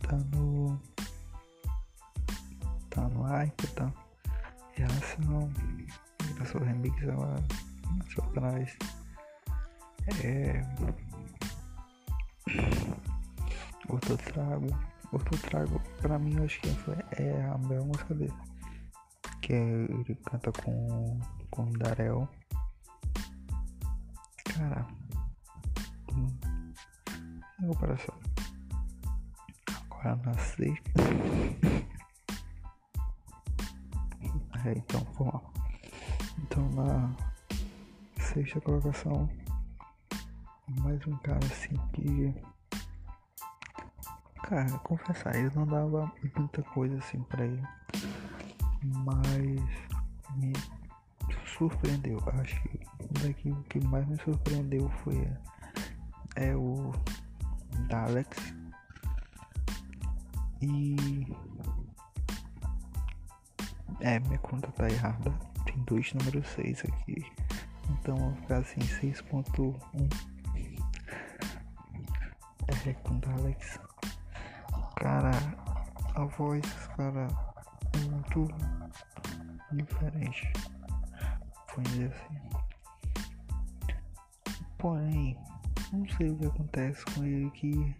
Tá 0.00 0.16
no. 0.34 0.80
Tá 2.88 3.08
no 3.08 3.22
hype, 3.22 3.66
tá? 3.68 3.92
Relação. 4.72 5.52
Graças 6.34 6.56
ao 6.56 6.62
remix 6.62 7.08
agora. 7.08 7.69
Só 8.14 8.22
atrás. 8.22 8.76
É. 10.24 10.62
Outro 13.88 14.16
trago. 14.16 14.66
Outro 15.12 15.36
trago, 15.38 15.80
pra 16.00 16.18
mim, 16.18 16.36
eu 16.36 16.44
acho 16.44 16.60
que 16.60 16.70
foi, 16.70 16.96
é 17.18 17.42
a 17.42 17.58
melhor 17.58 17.84
música 17.84 18.14
dele. 18.14 18.32
Que 19.42 19.52
ele 19.52 20.14
canta 20.24 20.50
com, 20.52 21.20
com 21.50 21.64
o 21.64 21.78
Darel. 21.78 22.28
Cara. 24.44 24.86
Hum, 26.12 26.28
sem 27.58 27.68
comparação. 27.68 28.14
Agora 29.90 30.16
nasci. 30.24 30.80
é, 34.64 34.72
então, 34.76 35.04
vamos 35.18 35.34
lá. 35.34 35.42
Então, 36.38 36.70
na 36.70 37.29
sexta 38.32 38.60
colocação, 38.60 39.28
mais 40.82 41.04
um 41.04 41.16
cara 41.16 41.44
assim 41.46 41.74
que 41.92 42.32
cara, 44.44 44.78
confessar, 44.78 45.34
ele 45.34 45.50
não 45.52 45.66
dava 45.66 46.12
muita 46.36 46.62
coisa 46.62 46.96
assim 46.98 47.20
pra 47.24 47.44
ele. 47.44 47.62
Mas 49.04 49.36
me 50.36 50.52
surpreendeu. 51.44 52.22
Acho 52.40 52.62
que 52.62 52.80
daqui 53.20 53.50
o 53.50 53.62
que 53.64 53.84
mais 53.86 54.06
me 54.06 54.16
surpreendeu 54.22 54.88
foi 55.02 55.28
é 56.36 56.54
o 56.54 56.92
Dalex. 57.88 58.54
E 60.62 61.26
é, 63.98 64.20
minha 64.20 64.38
conta 64.38 64.70
tá 64.70 64.88
errada. 64.88 65.32
Tem 65.64 65.76
dois 65.84 66.12
números 66.14 66.46
6 66.50 66.84
aqui. 66.84 67.49
Então 67.90 68.16
vou 68.16 68.34
ficar 68.36 68.58
assim 68.58 68.80
6.1. 68.80 69.74
É 72.86 72.92
com 72.94 73.18
Dalex. 73.18 73.78
Cara, 74.96 75.30
a 76.14 76.24
voz, 76.24 76.64
cara, 76.96 77.26
é 77.94 77.98
muito 78.10 78.46
diferente. 79.72 80.52
Vamos 81.74 81.90
dizer 81.90 82.12
assim. 82.12 82.40
Porém, 84.78 85.36
não 85.92 86.08
sei 86.16 86.30
o 86.30 86.38
que 86.38 86.46
acontece 86.46 87.04
com 87.06 87.24
ele 87.24 87.50
que 87.50 87.96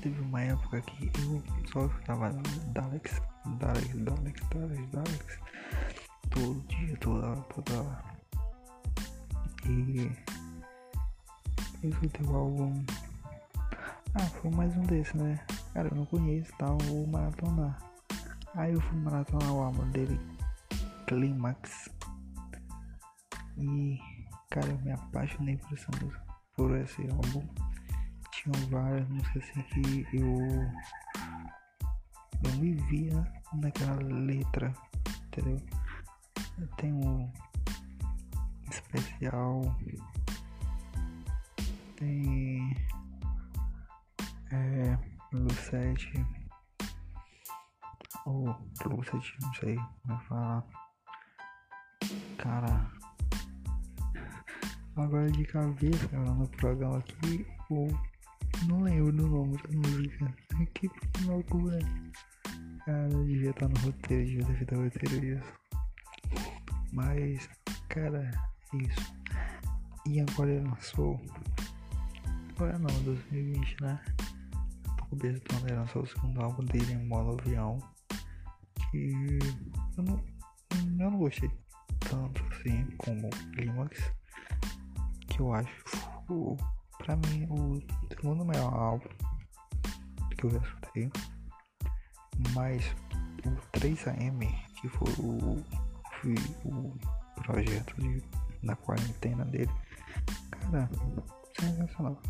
teve 0.00 0.20
uma 0.20 0.40
época 0.42 0.80
que 0.82 1.10
eu 1.20 1.42
só 1.72 1.86
escutava 1.86 2.30
Dalex, 2.72 3.20
Dalex, 3.58 3.94
Dalex, 3.98 4.40
Dalex, 4.50 4.90
Dalex 4.90 5.40
todo 6.36 6.60
dia, 6.68 6.96
toda 6.98 7.36
toda 7.42 7.82
hora. 7.82 8.04
E 9.64 10.12
escutei 11.82 12.26
o 12.26 12.36
álbum 12.36 12.84
ah, 14.18 14.26
foi 14.40 14.50
mais 14.50 14.74
um 14.78 14.82
desses, 14.82 15.12
né? 15.12 15.38
Cara, 15.74 15.88
eu 15.88 15.94
não 15.94 16.06
conheço, 16.06 16.50
tá? 16.56 16.66
Vou 16.84 17.06
maratonar. 17.06 17.78
Aí 18.54 18.72
eu 18.72 18.80
fui 18.80 18.98
maratonar 19.00 19.52
o 19.52 19.60
álbum 19.60 19.90
dele, 19.90 20.18
Climax. 21.06 21.90
E, 23.58 23.98
cara, 24.48 24.68
eu 24.68 24.78
me 24.78 24.92
apaixonei 24.92 25.58
por 25.58 25.74
essa 25.74 25.90
música, 26.00 26.22
por 26.56 26.74
esse 26.78 27.02
álbum. 27.10 27.46
Tinham 28.32 28.70
várias 28.70 29.06
músicas 29.10 29.42
assim 29.50 29.62
que 29.62 30.16
eu. 30.16 30.38
Eu 32.42 32.56
me 32.58 32.72
via 32.72 33.32
naquela 33.52 33.96
letra, 34.02 34.72
entendeu? 35.26 35.60
Tenho 36.76 36.96
um 36.96 37.32
especial. 38.70 39.62
Tem 41.96 42.76
é, 44.52 44.98
Lucete 45.32 46.26
ou 48.26 48.44
Lucete, 48.84 49.36
não 49.40 49.54
sei 49.54 49.76
como 49.76 50.14
é 50.14 50.24
falar. 50.24 50.64
Cara, 52.38 52.90
agora 54.96 55.30
de 55.30 55.44
cabeça, 55.44 56.08
cara, 56.08 56.34
no 56.34 56.48
programa 56.48 56.98
aqui, 56.98 57.46
ou 57.70 57.88
não 58.68 58.82
lembro 58.82 59.12
do 59.12 59.28
nome 59.28 59.56
da 59.56 59.88
música. 59.88 60.34
Que 60.74 60.90
loucura. 61.24 61.78
Cara, 62.84 63.08
devia 63.08 63.50
estar 63.50 63.68
no 63.68 63.78
roteiro, 63.80 64.24
devia 64.26 64.46
ter 64.46 64.56
feito 64.56 64.74
roteiro 64.74 65.24
isso. 65.24 65.65
Mas, 66.92 67.48
cara, 67.88 68.30
é 68.72 68.76
isso. 68.76 69.14
E 70.06 70.20
agora 70.20 70.62
lançou. 70.62 71.20
Agora 72.54 72.78
não, 72.78 73.02
2020, 73.02 73.76
né? 73.82 74.00
o 75.10 75.16
Bertone 75.16 75.72
lançou 75.72 76.02
o 76.02 76.06
segundo 76.06 76.42
álbum 76.42 76.64
dele 76.64 76.92
em 76.92 77.06
modo 77.06 77.40
avião. 77.40 77.78
Que 78.90 79.38
eu 79.96 80.02
não, 80.04 80.24
eu 80.98 81.10
não 81.10 81.18
gostei 81.18 81.50
tanto 82.00 82.44
assim 82.52 82.86
como 82.98 83.30
Climax. 83.54 84.12
Que 85.28 85.40
eu 85.40 85.52
acho 85.52 85.84
o, 86.28 86.56
pra 86.98 87.16
mim 87.16 87.46
o 87.50 87.80
segundo 88.08 88.44
melhor 88.44 88.72
álbum 88.72 89.08
que 90.36 90.44
eu 90.44 90.50
já 90.50 90.58
escutei. 90.58 91.10
Mas 92.54 92.84
o 93.44 93.78
3AM, 93.78 94.54
que 94.80 94.88
foi 94.88 95.12
o, 95.18 95.62
foi 96.34 96.72
o 96.72 96.96
projeto 97.42 97.94
de, 98.00 98.22
da 98.64 98.74
quarentena 98.76 99.44
dele, 99.44 99.70
cara, 100.50 100.88
sensacional. 101.58 102.20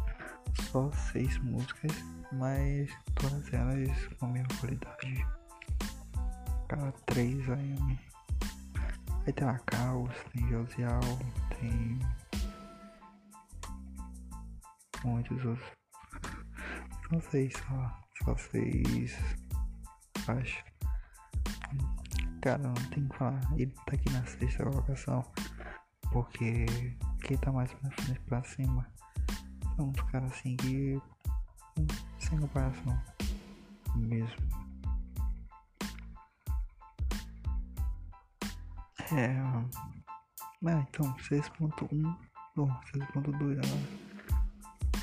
Só 0.71 0.91
seis 0.93 1.39
músicas 1.39 1.93
mas 2.33 2.91
todas 3.15 3.53
elas 3.53 4.07
com 4.19 4.27
a 4.27 4.29
mesma 4.29 4.49
qualidade. 4.61 5.27
Cada 6.69 6.93
3 7.07 7.51
AM. 7.51 8.01
Aí 9.27 9.33
tem 9.33 9.49
a 9.49 9.59
Caos, 9.61 10.13
tem 10.33 10.49
Josial, 10.49 11.01
tem 11.59 11.99
muitos 15.05 15.45
outros. 15.45 15.71
São 17.09 17.21
seis 17.21 17.53
só. 17.55 18.03
Só 18.25 18.37
seis. 18.37 19.17
Acho. 20.27 20.65
Cara, 22.47 22.63
não 22.63 22.75
tem 22.75 23.09
que 23.09 23.17
falar. 23.17 23.41
Ele 23.57 23.73
tá 23.85 23.95
aqui 23.95 24.09
na 24.13 24.25
sexta 24.25 24.63
colocação. 24.63 25.25
Porque 26.13 26.67
quem 27.25 27.37
tá 27.39 27.51
mais 27.51 27.73
pra 27.75 27.91
frente 27.91 28.21
pra 28.21 28.45
cima 28.45 28.87
são 29.75 29.89
uns 29.89 30.01
caras 30.03 30.31
assim 30.31 30.57
que. 30.57 31.01
Sem 32.21 32.39
comparação. 32.39 33.03
Mesmo. 33.97 34.49
É. 39.13 39.37
Ah, 39.39 40.85
então 40.89 41.13
6.1. 41.17 42.17
Bom, 42.55 42.69
6.2 42.95 43.59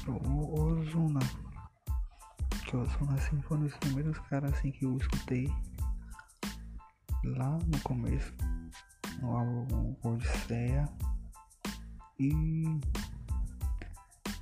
agora. 0.08 0.24
O 0.26 0.62
Ozuna. 0.62 1.20
Que 2.66 2.78
o 2.78 2.82
Ozuna 2.82 3.16
assim 3.16 3.42
foi 3.42 3.58
um 3.58 3.62
dos 3.62 3.76
primeiros 3.78 4.18
caras 4.30 4.54
assim 4.54 4.72
que 4.72 4.86
eu 4.86 4.98
escutei 4.98 5.54
lá 7.24 7.58
no 7.68 7.80
começo, 7.82 8.34
no 9.22 9.38
álbum 9.38 9.96
Odisseia. 10.04 10.88
E. 12.20 12.34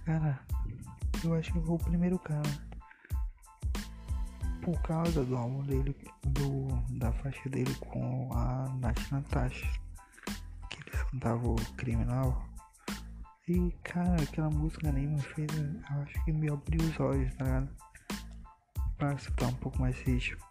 Cara, 0.05 0.39
eu 1.23 1.33
acho 1.35 1.53
que 1.53 1.59
vou 1.59 1.75
o 1.75 1.83
primeiro 1.83 2.17
cara. 2.19 2.49
Por 4.61 4.79
causa 4.83 5.23
do 5.23 5.35
álbum 5.35 5.63
dele, 5.63 5.95
do, 6.23 6.67
da 6.97 7.11
faixa 7.11 7.49
dele 7.49 7.73
com 7.75 8.29
a 8.33 8.69
Nath 8.79 9.11
Natasha. 9.11 9.67
Que 10.69 10.81
eles 10.81 11.03
cantavam 11.03 11.55
Criminal. 11.77 12.45
E 13.47 13.71
cara, 13.83 14.21
aquela 14.21 14.49
música 14.49 14.91
nem 14.91 15.07
me 15.07 15.21
fez. 15.21 15.49
Acho 15.89 16.23
que 16.25 16.31
me 16.31 16.49
abriu 16.49 16.81
os 16.81 16.99
olhos, 16.99 17.33
tá 17.35 17.45
ligado? 17.45 17.69
Pra 18.97 19.13
escutar 19.13 19.47
um 19.47 19.53
pouco 19.55 19.79
mais 19.79 19.99
ritmo. 20.01 20.50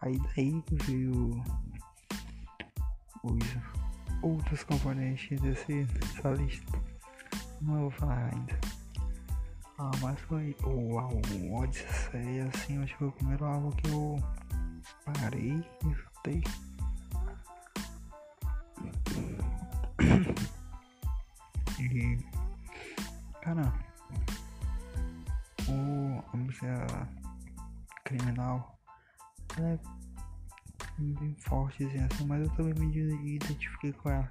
Aí 0.00 0.18
daí 0.34 0.64
veio 0.84 1.42
os 3.22 3.44
outros 4.22 4.62
componentes 4.64 5.40
desse, 5.40 5.84
dessa 5.84 6.30
lista. 6.30 6.78
Não 7.60 7.80
vou 7.80 7.90
falar 7.90 8.30
ainda. 8.32 8.58
Ah, 9.78 9.90
mas 10.00 10.18
foi 10.20 10.56
o 10.64 10.98
álbum 10.98 11.58
Odisseia, 11.58 12.50
assim, 12.54 12.82
acho 12.82 12.92
que 12.92 12.98
foi 12.98 13.08
o 13.08 13.12
primeiro 13.12 13.44
álbum 13.44 13.70
que 13.70 13.88
eu 13.88 14.16
parei 15.04 15.64
e 15.84 15.90
escutei. 15.90 16.42
bem 31.40 31.48
forte 31.48 31.84
assim, 31.84 32.26
mas 32.26 32.42
eu 32.42 32.50
também 32.50 32.74
me 32.74 33.36
identifiquei 33.36 33.92
com 33.92 34.10
ela. 34.10 34.30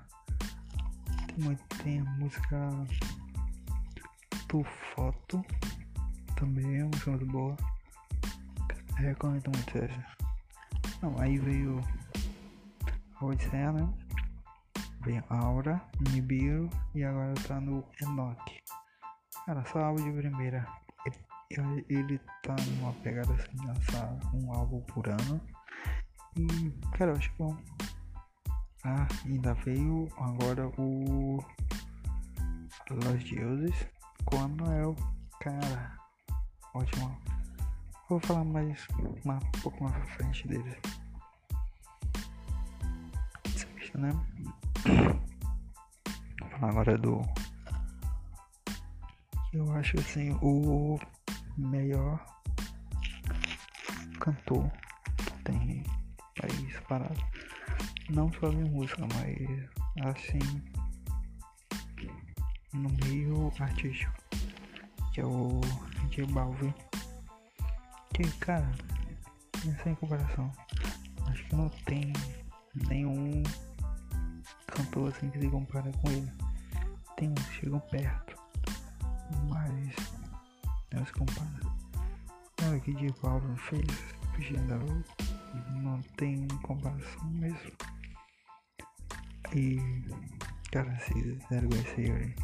Tem, 1.27 1.43
muito, 1.43 1.63
tem 1.83 1.99
a 1.99 2.03
música 2.03 2.69
Tu 4.47 4.63
Foto, 4.95 5.43
também 6.35 6.79
é 6.79 6.83
uma 6.83 6.89
música 6.89 7.11
muito 7.11 7.25
boa. 7.27 7.57
Eu 8.99 9.07
recomendo 9.07 9.51
muito 9.53 9.77
essa. 9.77 10.05
Não, 11.01 11.17
aí 11.19 11.37
veio 11.37 11.81
a 13.15 13.25
Odisseia, 13.25 13.71
né? 13.71 13.93
Veio 15.05 15.23
Aura, 15.29 15.81
Nibiru 16.11 16.69
e 16.93 17.03
agora 17.03 17.33
tá 17.47 17.59
no 17.59 17.85
Enoch. 18.01 18.63
Cara, 19.45 19.63
só 19.65 19.79
álbum 19.79 20.03
de 20.03 20.11
primeira 20.11 20.67
ele, 21.49 21.85
ele 21.89 22.19
tá 22.43 22.55
numa 22.67 22.93
pegada 22.93 23.33
assim, 23.33 23.65
lançar 23.65 24.19
um 24.33 24.53
álbum 24.53 24.81
por 24.81 25.07
ano. 25.07 25.41
E, 26.37 26.71
cara, 26.97 27.11
eu 27.11 27.17
acho 27.17 27.31
bom. 27.37 27.55
Ah, 28.83 29.07
ainda 29.25 29.53
veio 29.55 30.07
agora 30.17 30.67
o 30.77 31.43
Los 32.89 33.23
Deuses 33.23 33.87
com 34.25 34.41
a 34.41 34.47
Noel. 34.47 34.95
Cara, 35.41 35.97
ótimo. 36.73 37.17
Vou 38.09 38.19
falar 38.21 38.43
mais 38.43 38.87
uma, 39.23 39.35
um 39.35 39.61
pouco 39.61 39.83
mais 39.83 39.95
pra 39.95 40.05
frente 40.15 40.47
dele. 40.47 40.77
Né? 43.95 44.11
Vou 46.39 46.49
falar 46.51 46.69
agora 46.69 46.97
do. 46.97 47.21
Eu 49.51 49.71
acho 49.73 49.99
assim, 49.99 50.31
o 50.41 50.97
melhor 51.57 52.23
cantor 54.19 54.71
que 55.17 55.43
tem 55.43 55.83
país 56.39 56.79
parado. 56.87 57.23
Não 58.09 58.31
só 58.33 58.47
em 58.47 58.63
música, 58.65 59.05
mas 59.13 60.05
assim 60.05 60.39
no 62.73 62.89
meio 63.05 63.51
artístico. 63.59 64.13
Que 65.13 65.21
é 65.21 65.25
o 65.25 65.61
J 66.09 66.25
Balvin. 66.31 66.73
Que 68.13 68.29
cara, 68.39 68.71
sem 69.83 69.95
comparação. 69.95 70.51
Acho 71.27 71.43
que 71.45 71.55
não 71.55 71.69
tem 71.85 72.13
nenhum 72.87 73.43
cantor 74.67 75.11
assim 75.11 75.29
que 75.29 75.39
se 75.39 75.47
compara 75.47 75.91
com 76.01 76.11
ele. 76.11 76.31
Tem 77.17 77.29
uns 77.29 77.51
chegam 77.53 77.79
perto. 77.79 78.35
Mas 79.47 79.95
não 80.93 81.05
se 81.05 81.13
compara. 81.13 81.59
Olha 82.63 82.79
que 82.81 82.93
de 82.93 83.11
Paulo 83.13 83.55
fez, 83.55 83.87
Pichindaru, 84.35 85.03
não 85.71 86.01
tem 86.17 86.47
comparação 86.63 87.29
mesmo. 87.31 87.71
E, 89.55 89.77
cara, 90.71 90.97
se 90.99 91.13
quiser 91.13 91.67
conhecer, 91.67 92.35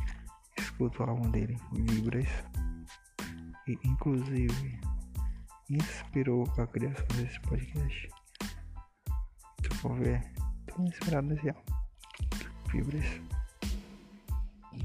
escuta 0.57 1.03
o 1.03 1.09
álbum 1.09 1.29
dele, 1.31 1.57
Vibras, 1.71 2.29
e 3.67 3.77
inclusive 3.83 4.79
inspirou 5.69 6.43
a 6.57 6.67
criação 6.67 7.07
desse 7.15 7.39
podcast. 7.41 8.09
Se 9.61 9.77
for 9.77 9.97
ver, 9.99 10.21
tô 10.67 10.83
inspirado 10.83 11.27
nesse 11.27 11.49
álbum, 11.49 11.61
Vibras. 12.71 13.21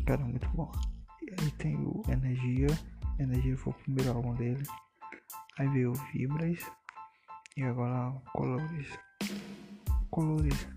Cara, 0.07 0.25
muito 0.25 0.49
bom. 0.51 0.71
E 1.23 1.31
aí 1.31 1.51
tem 1.53 1.77
o 1.77 2.03
Energia 2.09 2.69
Energia 3.21 3.55
foi 3.55 3.75
o 3.75 3.77
primeiro 3.77 4.12
álbum 4.12 4.35
dele. 4.35 4.62
Aí 5.59 5.69
veio 5.69 5.93
Vibras. 5.93 6.59
Agora 7.62 8.12
Colores. 8.33 8.99
Colores. 10.11 10.68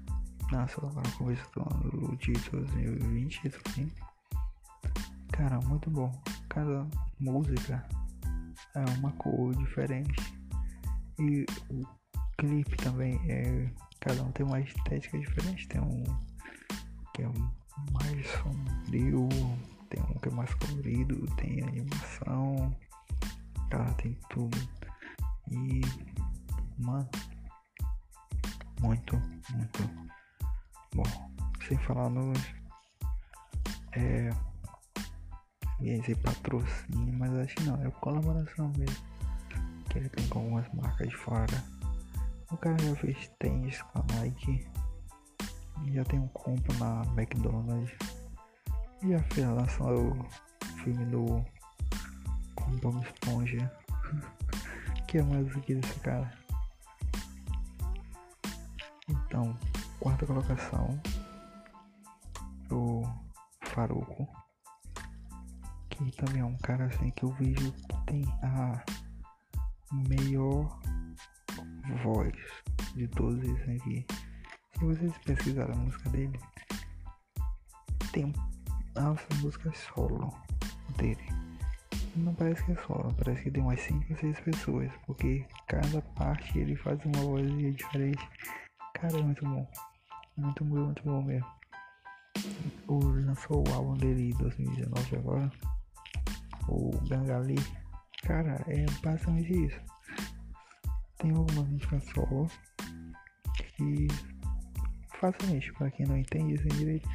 Nossa, 0.51 0.85
agora 0.85 1.09
começou 1.17 1.63
o 1.93 2.15
de 2.17 2.33
2020 2.33 3.49
também. 3.49 3.91
Cara, 5.31 5.59
muito 5.61 5.89
bom. 5.89 6.11
Cada 6.49 6.87
música 7.19 7.83
é 8.75 8.85
uma 8.99 9.11
cor 9.13 9.55
diferente. 9.55 10.15
E 11.19 11.45
o 11.69 11.83
clipe 12.37 12.75
também 12.77 13.19
é. 13.29 13.69
Cada 13.99 14.21
um 14.21 14.31
tem 14.31 14.45
uma 14.45 14.59
estética 14.59 15.17
diferente. 15.17 15.67
Tem 15.67 15.81
um 15.81 16.03
que 17.13 17.23
é 17.23 17.31
mais 17.91 18.27
sombrio, 18.27 19.29
tem 19.89 20.01
um 20.03 20.19
que 20.19 20.29
é 20.29 20.31
mais 20.31 20.53
colorido, 20.55 21.25
tem 21.35 21.61
animação, 21.63 22.75
cara, 23.69 23.93
tem 23.93 24.17
tudo. 24.29 24.57
E, 25.51 25.81
mano, 26.77 27.09
muito, 28.83 29.15
muito 29.51 29.89
bom. 30.93 31.03
Sem 31.67 31.77
falar 31.79 32.09
nos. 32.09 32.37
É. 33.93 34.29
Ia 35.79 35.99
dizer 35.99 36.17
patrocínio, 36.17 37.17
mas 37.17 37.33
acho 37.33 37.55
que 37.55 37.63
não, 37.63 37.81
é 37.81 37.89
colaboração 37.91 38.71
mesmo. 38.77 38.95
Que 39.89 39.99
ele 39.99 40.09
tem 40.09 40.27
com 40.27 40.39
algumas 40.39 40.73
marcas 40.73 41.07
de 41.07 41.15
fora. 41.15 41.63
O 42.51 42.57
cara 42.57 42.77
já 42.83 42.95
fez 42.97 43.31
tênis 43.39 43.81
com 43.81 43.99
a 43.99 44.15
Nike. 44.15 44.67
Já 45.93 46.03
tem 46.05 46.19
um 46.19 46.27
compro 46.29 46.77
na 46.77 47.03
McDonald's. 47.17 47.91
E 49.01 49.13
a 49.13 49.19
relação 49.33 49.87
ao 49.87 50.29
filme 50.83 51.05
do 51.05 51.43
com 52.55 52.71
Bob 52.77 53.01
Esponja. 53.01 53.71
que 55.07 55.17
é 55.19 55.23
mais 55.23 55.47
aqui 55.55 55.75
desse 55.75 55.99
cara. 56.01 56.42
Então, 59.33 59.57
quarta 59.99 60.27
colocação. 60.27 61.01
O 62.69 63.01
Faruco. 63.63 64.27
Que 65.89 66.11
também 66.11 66.41
é 66.41 66.45
um 66.45 66.55
cara 66.57 66.85
assim 66.85 67.09
que 67.09 67.23
eu 67.23 67.31
vejo 67.31 67.71
que 67.71 68.05
tem 68.05 68.23
a 68.43 68.83
melhor 70.07 70.79
voz 72.03 72.35
de 72.93 73.07
todos 73.07 73.43
esses 73.43 73.81
aqui. 73.81 74.05
Se 74.77 74.85
vocês 74.85 75.17
pesquisarem 75.25 75.73
a 75.73 75.79
música 75.79 76.09
dele, 76.11 76.39
tem 78.11 78.31
nossa, 78.95 79.25
música 79.41 79.69
é 79.69 79.73
solo 79.73 80.31
dele. 80.95 81.25
Não 82.15 82.35
parece 82.35 82.63
que 82.65 82.73
é 82.73 82.75
solo, 82.85 83.11
parece 83.15 83.41
que 83.41 83.49
tem 83.49 83.63
umas 83.63 83.79
5 83.81 84.13
ou 84.13 84.19
6 84.19 84.39
pessoas, 84.41 84.91
porque 85.07 85.43
cada 85.67 86.03
parte 86.13 86.59
ele 86.59 86.75
faz 86.75 87.03
uma 87.03 87.19
voz 87.23 87.51
diferente. 87.75 88.29
Cara, 89.03 89.19
é 89.19 89.21
muito 89.21 89.45
bom. 89.45 89.67
Muito 90.37 90.63
bom, 90.63 90.85
muito 90.85 91.03
bom 91.03 91.21
mesmo. 91.21 91.47
O 92.87 92.99
lançou 92.99 93.61
o 93.67 93.73
álbum 93.73 93.97
dele 93.97 94.29
em 94.29 94.37
2019 94.37 95.15
agora. 95.17 95.51
O 96.69 96.89
Gangali. 97.09 97.57
Cara, 98.21 98.63
é 98.65 98.85
basicamente 99.03 99.65
isso. 99.65 99.81
Tem 101.17 101.31
algumas 101.31 101.67
músicas 101.67 102.01
solo 102.15 102.49
que 103.75 104.07
facilmente, 105.19 105.73
para 105.73 105.91
quem 105.91 106.05
não 106.05 106.17
entende 106.17 106.53
isso 106.53 106.67
direito, 106.69 107.09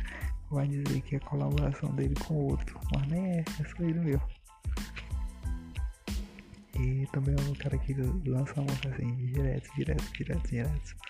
vai 0.51 0.69
dizer 0.69 1.01
que 1.01 1.17
é 1.17 1.21
colaboração 1.21 1.91
dele 1.95 2.15
com 2.17 2.35
outro, 2.35 2.79
mas 2.93 3.09
nem 3.09 3.39
é, 3.39 3.41
é 3.41 3.65
só 3.65 3.83
ele 3.83 4.01
mesmo. 4.01 4.29
E 6.79 7.07
também 7.13 7.35
é 7.35 7.51
um 7.51 7.55
cara 7.55 7.79
que 7.79 7.95
lança 7.95 8.61
música 8.61 8.91
assim, 8.91 9.17
direto, 9.33 9.75
direto, 9.75 10.13
direto, 10.13 10.49
direto. 10.51 11.08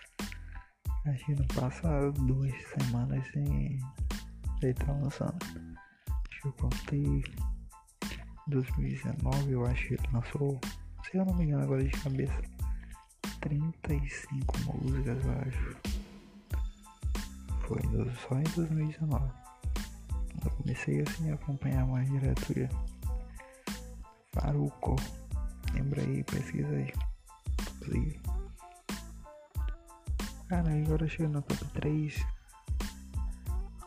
Acho 1.08 1.24
que 1.24 1.34
não 1.34 1.46
passa 1.46 2.12
duas 2.12 2.52
semanas 2.68 3.26
sem 3.32 3.78
ele 4.62 4.74
tá 4.74 4.92
lançando. 4.92 5.38
Eu 6.44 6.52
contei 6.52 7.24
2019, 8.48 9.52
eu 9.52 9.66
acho 9.66 9.88
que 9.88 9.94
ele 9.94 10.08
lançou, 10.12 10.60
se 11.04 11.16
eu 11.16 11.24
não 11.24 11.34
me 11.34 11.44
engano 11.44 11.64
agora 11.64 11.84
de 11.84 11.90
cabeça, 11.90 12.42
35 13.40 14.58
músicas, 14.60 15.24
eu 15.24 15.32
acho. 15.32 15.76
Foi 17.60 17.80
só 18.26 18.38
em 18.38 18.54
2019. 18.54 19.30
Eu 20.44 20.50
comecei 20.52 21.02
assim 21.02 21.30
a 21.30 21.34
acompanhar 21.34 21.86
mais 21.86 22.08
direto 22.10 22.52
ele. 22.52 22.68
Faruco. 24.32 24.96
Lembra 25.74 26.02
aí, 26.02 26.22
pesquisa 26.24 26.74
aí. 26.74 26.92
Sim. 27.84 28.27
Cara, 30.48 30.72
agora 30.72 31.06
chega 31.06 31.28
no 31.28 31.42
top 31.42 31.64
3. 31.74 32.26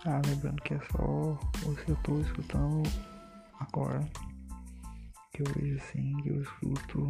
Ah, 0.05 0.21
lembrando 0.27 0.61
que 0.61 0.75
é 0.75 0.79
só 0.91 1.39
os 1.67 1.79
que 1.79 1.89
eu 1.89 1.95
tô 2.03 2.19
escutando 2.19 2.83
agora. 3.59 4.07
Que 5.33 5.41
eu 5.41 5.45
vejo 5.55 5.77
assim, 5.77 6.15
que 6.21 6.29
eu 6.29 6.41
escuto. 6.43 7.09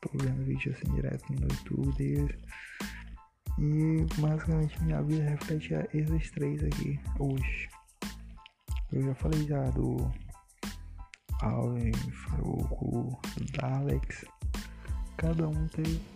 Tô 0.00 0.18
vendo 0.18 0.44
vídeo 0.44 0.72
assim 0.72 0.92
direto 0.92 1.32
no 1.32 1.42
YouTube 1.42 2.36
e 3.58 4.04
basicamente 4.20 4.82
minha 4.82 5.00
vida 5.02 5.22
reflete 5.22 5.74
esses 5.94 6.30
três 6.32 6.62
aqui 6.64 6.98
hoje. 7.20 7.68
Eu 8.92 9.02
já 9.02 9.14
falei 9.14 9.46
já 9.46 9.70
do 9.70 10.10
Alvin, 11.40 11.92
Faruco, 11.92 13.20
da 13.52 13.76
Alex. 13.76 14.24
Cada 15.16 15.48
um 15.48 15.68
teve 15.68 16.13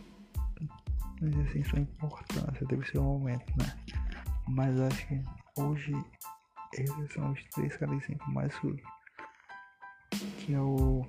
assim, 1.27 1.65
sua 1.65 1.81
importância, 1.81 2.67
teve 2.67 2.87
seu 2.91 3.03
momento, 3.03 3.47
né? 3.59 3.75
Mas 4.49 4.81
acho 4.81 5.07
que 5.07 5.23
hoje 5.57 5.93
esses 6.75 7.13
são 7.13 7.33
os 7.33 7.45
três 7.55 7.77
caras 7.77 8.05
que 8.05 8.31
mais 8.31 8.55
surgem. 8.55 8.85
Que 10.11 10.55
é 10.55 10.61
o 10.61 11.05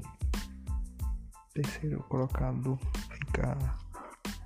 terceiro 1.53 2.01
colocado 2.03 2.77
fica 3.11 3.57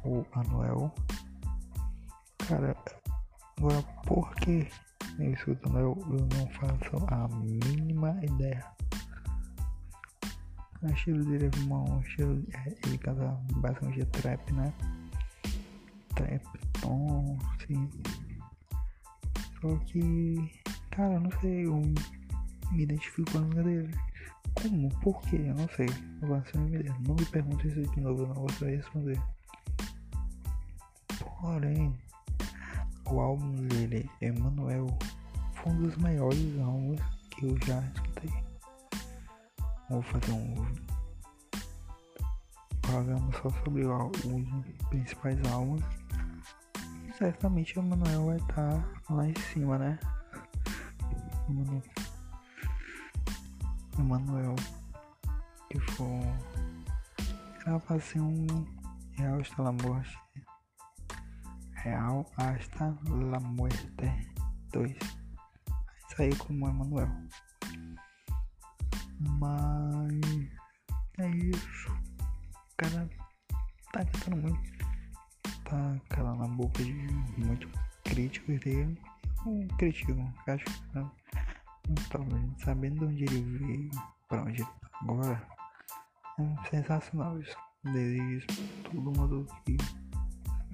o 0.04 0.26
Anuel. 0.34 0.94
Cara, 2.48 2.76
agora 3.58 3.82
por 4.06 4.34
que 4.36 4.68
eu, 5.80 5.98
eu 6.10 6.28
não 6.38 6.48
faço 6.52 7.06
a 7.08 7.28
mínima 7.30 8.20
ideia. 8.24 8.66
O 10.82 10.88
estilo 10.88 11.24
dele 11.24 11.46
é 11.46 11.66
bom, 11.66 12.02
estilo, 12.02 12.44
é, 12.54 12.76
ele 12.86 12.98
canta 12.98 13.40
basicamente 13.56 14.06
trap, 14.08 14.52
né? 14.52 14.74
Trap, 16.24 16.42
tom, 16.80 17.38
sim. 17.68 17.90
Só 19.60 19.76
que, 19.86 20.52
cara, 20.90 21.20
não 21.20 21.30
sei, 21.42 21.66
eu 21.66 21.82
me 22.72 22.84
identifico 22.84 23.30
com 23.30 23.40
a 23.40 23.42
música 23.42 23.64
dele. 23.64 23.96
Como? 24.54 24.90
Por 25.02 25.22
quê? 25.24 25.36
Eu 25.36 25.56
não 25.56 25.68
sei. 25.76 25.88
Eu 26.22 26.96
não 27.06 27.16
me 27.16 27.26
pergunte 27.26 27.68
isso 27.68 27.82
de 27.82 28.00
novo, 28.00 28.24
eu 28.24 28.28
não 28.28 28.36
vou 28.36 28.48
responder. 28.62 29.22
Porém, 31.42 31.94
o 33.10 33.20
álbum 33.20 33.52
dele, 33.68 34.10
Emanuel, 34.22 34.88
foi 35.56 35.74
um 35.74 35.82
dos 35.82 35.98
maiores 35.98 36.60
álbuns 36.62 37.02
que 37.32 37.46
eu 37.48 37.58
já 37.66 37.82
escutei. 37.82 38.32
Vou 39.90 40.02
fazer 40.04 40.32
um 40.32 40.66
programa 42.82 43.30
só 43.34 43.50
sobre 43.50 43.84
os 43.86 44.88
principais 44.90 45.38
álbuns. 45.52 46.03
Certamente 47.18 47.78
o 47.78 47.82
Emanuel 47.82 48.26
vai 48.26 48.38
estar 48.38 48.82
tá 49.08 49.14
lá 49.14 49.28
em 49.28 49.36
cima, 49.36 49.78
né? 49.78 50.00
Emanuel, 53.98 54.56
que 55.70 55.80
foi. 55.80 56.22
Era 57.66 57.80
pra 57.80 58.00
ser 58.00 58.20
um 58.20 58.48
Real 59.14 59.40
Estela 59.40 59.72
Morte 59.72 60.18
Real 61.84 62.26
hasta 62.38 62.98
la 63.10 63.40
muerte 63.42 63.92
2. 64.72 64.92
Aí 64.92 64.98
saiu 66.16 66.38
como 66.38 66.68
Emanuel. 66.68 67.10
Mas 69.20 70.22
é 71.20 71.30
isso. 71.30 71.92
O 71.92 72.78
cara 72.78 73.10
tá 73.92 74.06
cantando 74.06 74.38
muito. 74.38 74.83
Tá 75.74 76.00
calando 76.10 76.44
a 76.44 76.48
boca 76.50 76.84
de 76.84 76.94
muito 77.36 77.68
críticos 78.04 78.60
dele. 78.60 78.96
Um 79.44 79.68
crítico, 79.70 80.14
acho 80.46 80.66
que 80.66 80.84
não, 80.94 81.12
talvez 82.12 82.44
sabendo 82.60 83.00
de 83.00 83.06
onde 83.06 83.24
ele 83.24 83.58
veio, 83.58 83.92
pra 84.30 84.44
onde 84.44 84.62
ele 84.62 84.70
tá 84.80 84.90
agora. 85.02 85.42
É 86.38 86.70
sensacional 86.70 87.40
isso. 87.40 87.58
Desejo 87.86 88.46
todo 88.84 89.20
mundo 89.20 89.48
que. 89.66 89.76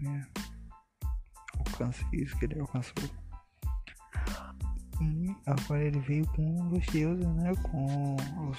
É, 0.06 0.26
alcance 1.60 2.06
isso 2.12 2.38
que 2.38 2.44
ele 2.44 2.60
alcançou. 2.60 3.10
E 5.02 5.34
agora 5.46 5.82
ele 5.82 6.00
veio 6.02 6.28
com 6.34 6.74
os 6.74 6.86
deuses, 6.88 7.26
né? 7.26 7.54
Com 7.72 8.18
o 8.18 8.54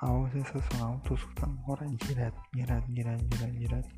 som. 0.00 0.06
Algo 0.06 0.30
sensacional. 0.30 1.00
Tô 1.04 1.14
escutando 1.14 1.58
agora 1.60 1.86
direto, 1.86 2.40
direto, 2.52 2.92
direto, 2.92 3.24
direto, 3.24 3.58
direto. 3.58 3.88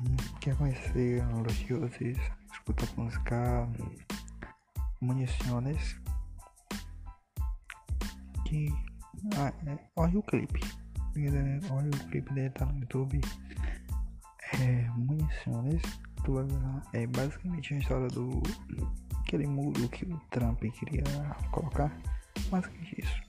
Hum, 0.00 0.16
quer 0.40 0.56
conhecer 0.56 1.24
os 1.24 1.58
deuses? 1.60 2.18
Escuta 2.52 2.84
a 2.84 3.00
música 3.00 3.68
Municiones. 5.00 6.00
Que. 8.44 8.68
Ah, 9.36 9.52
é, 9.66 9.78
olha 9.96 10.18
o 10.18 10.22
clipe. 10.22 10.60
Olha 11.70 11.88
o 11.88 12.08
clipe 12.10 12.32
dele, 12.34 12.50
tá 12.50 12.66
no 12.66 12.80
YouTube 12.80 13.20
é, 14.60 14.88
munições 14.96 15.82
é 16.92 17.06
basicamente 17.06 17.74
a 17.74 17.78
história 17.78 18.08
do 18.08 18.42
aquele 19.20 19.46
muro 19.46 19.88
que 19.88 20.04
o 20.04 20.18
Trump 20.30 20.60
queria 20.60 21.04
colocar 21.52 21.96
basicamente 22.50 23.00
isso 23.00 23.25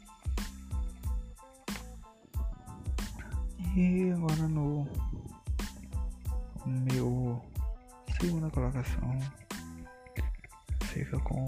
e 3.78 4.12
agora 4.12 4.48
no 4.48 4.88
meu 6.66 7.40
segunda 8.20 8.50
colocação 8.50 9.20
fica 10.86 11.20
com 11.20 11.46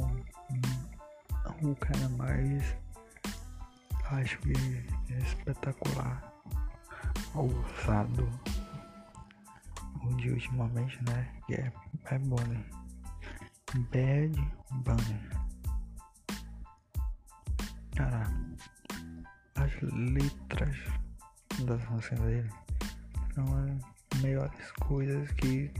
o 1.63 1.75
cara 1.77 2.07
mais 2.09 2.75
acho 4.11 4.37
que 4.41 4.53
espetacular 5.09 6.31
ousado 7.33 8.29
de 10.17 10.29
ultimamente, 10.29 11.03
né? 11.05 11.27
Que 11.47 11.55
é 11.55 11.73
Bad 12.03 12.27
Bunny. 12.27 12.65
Bad 13.91 14.53
Bunny. 14.71 15.29
Cara, 17.95 18.23
as 19.55 19.81
letras 19.81 20.75
das 21.65 21.89
músicas 21.89 22.19
dele 22.19 22.49
são 23.33 23.45
as 24.13 24.21
melhores 24.21 24.71
coisas 24.73 25.31
que 25.33 25.71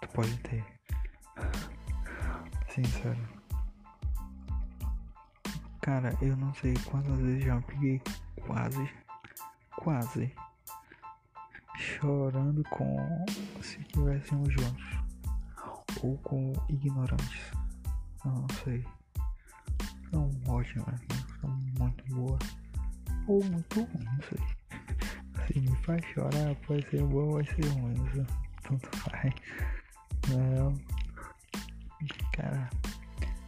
tu 0.00 0.08
pode 0.08 0.36
ter. 0.38 0.64
Sincero. 2.68 3.40
Cara, 5.80 6.16
eu 6.20 6.36
não 6.36 6.52
sei 6.54 6.74
quantas 6.84 7.18
vezes 7.18 7.44
já 7.44 7.60
peguei 7.62 8.00
quase, 8.46 8.90
quase 9.76 10.32
chorando 11.76 12.62
com 12.70 12.96
se 13.62 13.80
estivéssemos 13.80 14.52
juntos 14.52 14.84
ou 16.02 16.16
com 16.18 16.52
ignorantes. 16.68 17.52
Eu 18.24 18.32
não 18.32 18.46
sei. 18.62 18.84
São 20.10 20.30
ótimas, 20.48 21.00
são 21.40 21.50
muito 21.78 22.04
boas 22.14 22.42
ou 23.26 23.42
muito 23.44 23.80
ruins, 23.80 24.04
não 24.04 24.22
sei. 24.22 24.59
Se 25.52 25.58
me 25.58 25.74
faz 25.78 26.00
chorar, 26.14 26.54
pode 26.64 26.88
ser 26.90 27.02
bom 27.02 27.30
ou 27.30 27.44
ser 27.44 27.66
ruim. 27.66 27.94
Tanto 28.62 28.88
faz. 28.98 29.34
Não. 30.28 30.72
Cara, 32.32 32.70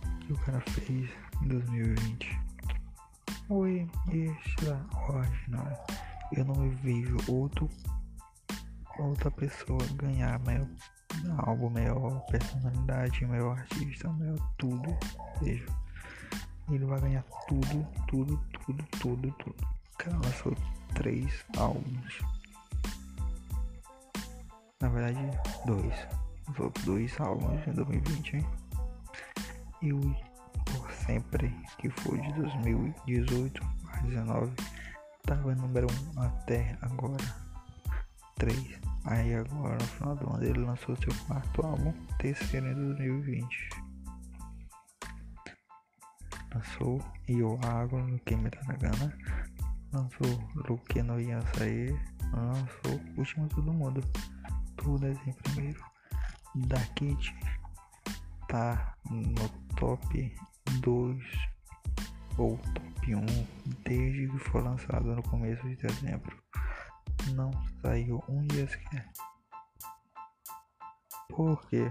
o 0.05 0.27
que 0.27 0.33
o 0.33 0.39
cara 0.39 0.61
fez 0.63 1.09
em 1.43 1.47
2020 1.47 2.41
foi 3.47 3.89
extraordinário. 4.11 5.79
Eu 6.33 6.45
não 6.45 6.71
vejo 6.71 7.17
outro 7.29 7.69
outra 8.99 9.31
pessoa 9.31 9.79
ganhar 9.95 10.41
maior 10.41 10.67
álbum, 11.47 11.71
maior 11.71 12.21
personalidade, 12.27 13.25
maior 13.27 13.57
artista, 13.57 14.09
maior 14.09 14.39
tudo. 14.59 14.97
Vejo. 15.41 15.67
Ele 16.69 16.85
vai 16.85 17.01
ganhar 17.01 17.23
tudo, 17.47 17.87
tudo, 18.09 18.37
tudo, 18.53 18.85
tudo, 18.99 19.33
tudo. 19.39 19.82
Cara 20.03 20.17
lançou 20.17 20.53
três 20.97 21.45
álbuns. 21.57 22.19
Na 24.81 24.89
verdade, 24.89 25.21
dois. 25.65 25.95
Lançou 26.49 26.73
dois 26.85 27.21
álbuns 27.21 27.65
em 27.69 27.73
2020. 27.73 28.37
Hein? 28.37 28.47
E 29.81 29.93
o 29.93 30.01
Por 30.65 30.91
Sempre, 30.91 31.55
que 31.79 31.89
foi 31.89 32.21
de 32.21 32.33
2018 32.33 33.63
a 33.63 34.01
2019, 34.01 34.53
tava 35.23 35.55
número 35.55 35.87
1 36.17 36.19
um 36.19 36.23
até 36.23 36.77
agora. 36.83 37.25
3. 38.39 38.81
Aí 39.05 39.37
agora 39.37 39.79
no 39.79 39.87
final 39.87 40.17
do 40.17 40.35
ano 40.35 40.45
ele 40.45 40.59
lançou 40.59 40.97
seu 40.97 41.15
quarto 41.29 41.65
álbum, 41.65 41.93
terceiro 42.19 42.67
em 42.67 42.75
2020. 42.75 43.69
Lançou 46.53 47.01
Eu 47.29 47.57
Água 47.63 48.03
no 48.03 48.19
Que 48.19 48.35
Me 48.35 48.51
Dá 48.51 48.65
Na 48.65 48.75
Gana. 48.75 49.52
Lançou 49.93 50.79
Que 50.89 51.03
Não 51.03 51.21
Ia 51.21 51.41
Sair. 51.57 51.95
Lançou 52.33 53.01
Último 53.17 53.49
Todo 53.49 53.73
Mundo. 53.73 54.01
Tudo 54.77 55.07
é 55.07 55.13
em 55.27 55.33
primeiro. 55.33 55.85
Da 56.55 56.81
Kit 56.95 57.35
tá 58.49 58.95
no 59.11 59.49
top 59.77 60.35
2 60.81 61.25
ou 62.37 62.59
top 62.59 63.15
1 63.15 63.27
desde 63.85 64.29
que 64.29 64.39
foi 64.39 64.63
lançado 64.63 65.15
no 65.15 65.23
começo 65.23 65.67
de 65.67 65.77
dezembro 65.77 66.43
não 67.31 67.51
saiu 67.81 68.23
um 68.29 68.47
dia 68.47 68.69
sequer. 68.69 69.09
Por 71.29 71.67
quê? 71.69 71.91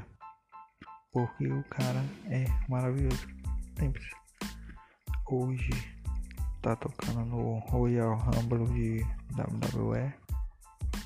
Porque 1.11 1.47
o 1.47 1.63
cara 1.63 2.03
é 2.29 2.45
maravilhoso. 2.69 3.27
Simples. 3.77 4.09
Hoje 5.25 6.00
tá 6.61 6.75
tocando 6.75 7.25
no 7.25 7.59
Royal 7.69 8.15
Rumble 8.17 8.67
de 8.67 9.03
WWE. 9.35 10.13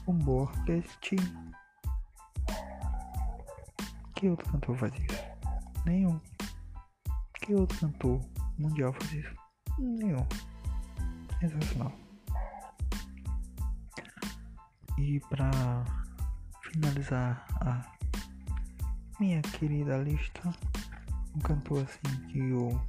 O 0.06 0.14
Borgest. 0.14 1.16
Que 4.16 4.30
outro 4.30 4.52
cantor 4.52 4.78
faz 4.78 4.94
isso? 4.94 5.24
Nenhum. 5.86 6.20
Que 7.42 7.54
outro 7.56 7.80
cantor 7.80 8.22
mundial 8.58 8.94
faz 8.94 9.14
isso? 9.14 9.36
Nenhum. 9.80 10.26
Sensacional. 11.40 11.92
E 14.98 15.20
para 15.30 15.52
finalizar 16.72 17.46
a 17.62 17.82
minha 19.20 19.42
querida 19.42 19.98
lista, 19.98 20.54
um 21.36 21.40
cantor 21.40 21.84
assim 21.84 22.28
que 22.28 22.40
eu 22.40 22.82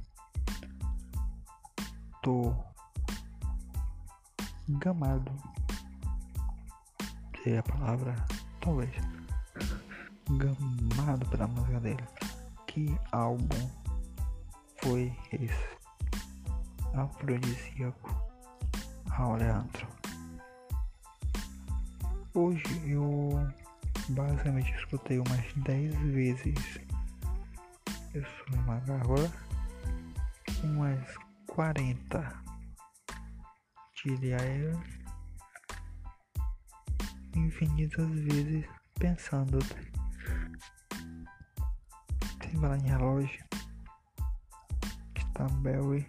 tô 2.27 2.53
gamado 4.67 5.31
seria 7.41 7.61
a 7.61 7.63
palavra, 7.63 8.13
talvez 8.59 8.91
gamado 10.31 11.25
pela 11.29 11.47
música 11.47 11.79
dele. 11.79 12.03
Que 12.67 12.99
álbum 13.13 13.71
foi 14.81 15.17
esse? 15.31 15.77
Afrodisíaco 16.95 18.13
ao 19.09 19.37
Leandro. 19.37 19.87
Hoje 22.33 22.91
eu 22.91 23.29
basicamente 24.09 24.73
escutei 24.73 25.19
umas 25.19 25.53
10 25.63 25.95
vezes. 26.11 26.79
Eu 28.13 28.25
sou 28.25 28.59
uma 28.59 28.81
gárgula. 28.81 29.31
Umas 30.61 31.26
40 31.57 32.43
diria 33.95 34.37
eu. 34.45 34.79
Infinitas 37.35 38.07
vezes 38.11 38.63
pensando. 38.99 39.57
Sem 42.43 42.61
falar 42.61 42.77
em 42.77 42.87
relógio. 42.87 43.43
Starberry. 45.17 46.07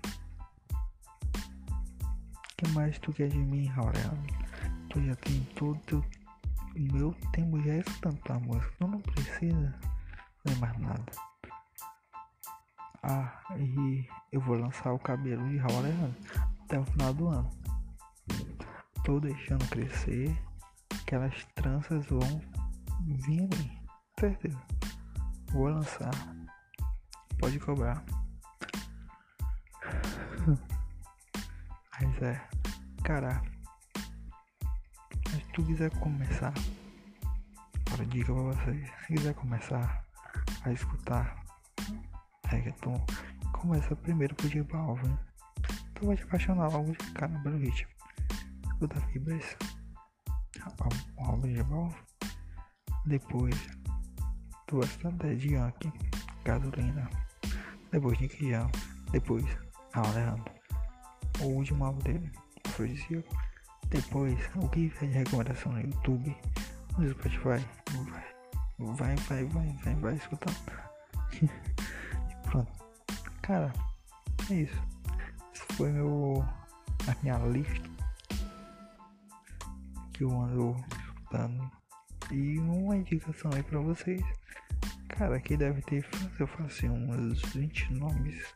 O 2.35 2.57
que 2.59 2.69
mais 2.75 2.99
tu 2.99 3.11
quer 3.15 3.29
de 3.29 3.39
mim, 3.39 3.71
Aurélio? 3.71 4.11
Tu 4.91 5.03
já 5.03 5.17
tem 5.17 5.43
todo 5.57 5.81
teu 5.87 6.05
meu 6.93 7.15
tempo 7.33 7.59
já 7.63 7.73
é 7.73 7.79
escutar 7.79 8.39
música, 8.39 8.75
eu 8.81 8.87
não 8.87 9.01
precisa 9.01 9.75
fazer 10.45 10.59
mais 10.61 10.79
nada. 10.79 11.28
Ah, 13.03 13.41
e 13.57 14.07
eu 14.33 14.41
vou 14.41 14.57
lançar 14.57 14.93
o 14.93 14.99
cabelo 14.99 15.49
de 15.49 15.57
Raul 15.57 15.83
até 16.65 16.79
o 16.79 16.85
final 16.85 17.15
do 17.15 17.29
ano. 17.29 17.51
Tô 19.05 19.21
deixando 19.21 19.67
crescer, 19.69 20.37
aquelas 21.03 21.45
tranças 21.55 22.07
vão 22.07 22.41
vir 23.03 23.49
certeza. 24.19 24.61
Vou 25.53 25.69
lançar, 25.69 26.11
pode 27.39 27.59
cobrar. 27.61 28.05
Mas 32.01 32.23
é, 32.23 32.49
cara 33.03 33.43
tu 35.59 35.65
quiser 35.65 35.91
começar, 35.99 36.55
para 37.85 38.05
dica 38.05 38.33
pra 38.33 38.43
vocês, 38.43 38.89
se 39.01 39.07
quiser 39.09 39.35
começar 39.35 40.05
a 40.63 40.73
escutar 40.73 41.48
reggaeton, 42.49 42.95
começa 43.53 43.95
primeiro 43.97 44.35
por 44.35 44.49
J 44.49 44.63
Balvin. 44.65 45.17
Tu 45.95 46.07
vai 46.07 46.17
te 46.17 46.23
apaixonar 46.23 46.71
logo 46.71 46.93
de 46.93 47.13
cara 47.13 47.39
pelo 47.41 47.59
ritmo. 47.59 47.91
Escuta 48.67 49.01
Fibras, 49.13 49.57
o 51.17 51.25
álbum 51.25 51.53
de 51.53 51.63
Balvin. 51.63 51.97
Depois, 53.07 53.57
vai 54.71 54.85
escutar 54.85 55.13
Dead 55.13 55.45
Yankee, 55.45 55.93
Gasolina. 56.45 57.09
Depois 57.91 58.21
Nick 58.21 58.51
Jam. 58.51 58.71
Depois, 59.11 59.45
Alejandro. 59.95 60.53
O 61.41 61.45
último 61.47 61.85
álbum 61.85 62.01
dele, 62.03 62.31
Afrodisíaco. 62.67 63.37
Depois, 63.89 64.39
o 64.57 64.69
que 64.69 64.93
é 65.01 65.07
de 65.07 65.13
recomendação 65.13 65.73
no 65.73 65.81
YouTube, 65.81 66.37
no 66.99 67.11
Spotify, 67.11 67.65
vai, 68.11 68.25
vai, 68.79 69.17
vai, 69.17 69.45
vai, 69.47 69.77
vai, 69.85 69.95
vai 69.95 70.15
escutando. 70.15 70.57
pronto. 72.51 72.73
Cara, 73.43 73.73
é 74.51 74.55
isso. 74.55 74.83
Esse 75.55 75.65
foi 75.75 75.91
meu. 75.93 76.45
a 77.07 77.17
minha 77.23 77.39
lista 77.47 77.91
que 80.13 80.25
eu 80.25 80.31
ando 80.31 80.77
escutando. 81.01 81.70
E 82.31 82.59
uma 82.59 82.97
indicação 82.97 83.51
aí 83.55 83.62
pra 83.62 83.81
vocês. 83.81 84.22
Cara, 85.09 85.37
aqui 85.37 85.57
deve 85.57 85.81
ter, 85.83 86.07
eu 86.39 86.47
faço 86.47 86.87
uns 86.87 87.43
20 87.53 87.95
nomes 87.95 88.55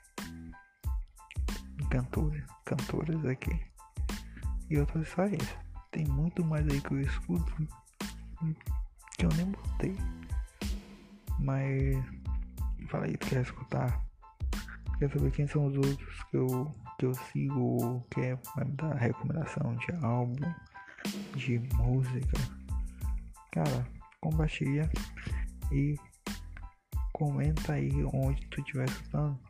de 1.76 1.88
cantores, 1.88 2.44
cantoras 2.64 3.24
aqui. 3.24 3.58
E 4.68 4.78
outras 4.78 5.08
só 5.08 5.26
isso. 5.26 5.56
Tem 5.90 6.04
muito 6.06 6.44
mais 6.44 6.66
aí 6.68 6.80
que 6.80 6.92
eu 6.92 7.00
escuto 7.00 7.68
que 9.18 9.24
eu 9.24 9.30
nem 9.36 9.46
botei. 9.46 9.96
Mas 11.38 11.96
fala 12.92 13.06
aí, 13.06 13.16
tu 13.16 13.26
quer 13.26 13.40
escutar? 13.40 14.04
Quer 14.98 15.10
saber 15.10 15.32
quem 15.32 15.46
são 15.46 15.66
os 15.66 15.74
outros 15.76 16.24
que 16.30 16.36
eu, 16.36 16.74
que 16.98 17.06
eu 17.06 17.14
sigo, 17.14 18.06
quer 18.10 18.38
me 18.58 18.72
dar 18.72 18.94
recomendação 18.94 19.74
de 19.76 20.04
álbum, 20.04 20.52
de 21.34 21.58
música? 21.74 22.36
Cara, 23.50 23.88
compartilha 24.20 24.90
e 25.72 25.96
comenta 27.14 27.72
aí 27.72 27.90
onde 28.12 28.46
tu 28.48 28.60
estiver 28.60 28.84
escutando, 28.84 29.40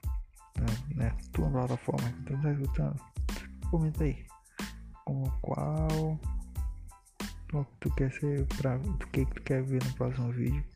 né? 0.57 0.67
né 0.95 1.17
tua 1.33 1.51
plataforma 1.51 2.13
que 2.13 2.23
tu 2.23 2.35
estiver 2.35 2.61
escutando. 2.61 3.01
Comenta 3.71 4.05
aí 4.05 4.25
como 5.05 5.29
qual 5.43 6.21
tu 7.81 7.91
quer 7.97 8.13
ser 8.13 8.47
pra 8.57 8.77
o 8.77 8.99
que 9.09 9.27
tu 9.27 9.43
quer 9.43 9.65
ver 9.65 9.83
no 9.85 9.93
próximo 9.95 10.31
vídeo 10.31 10.72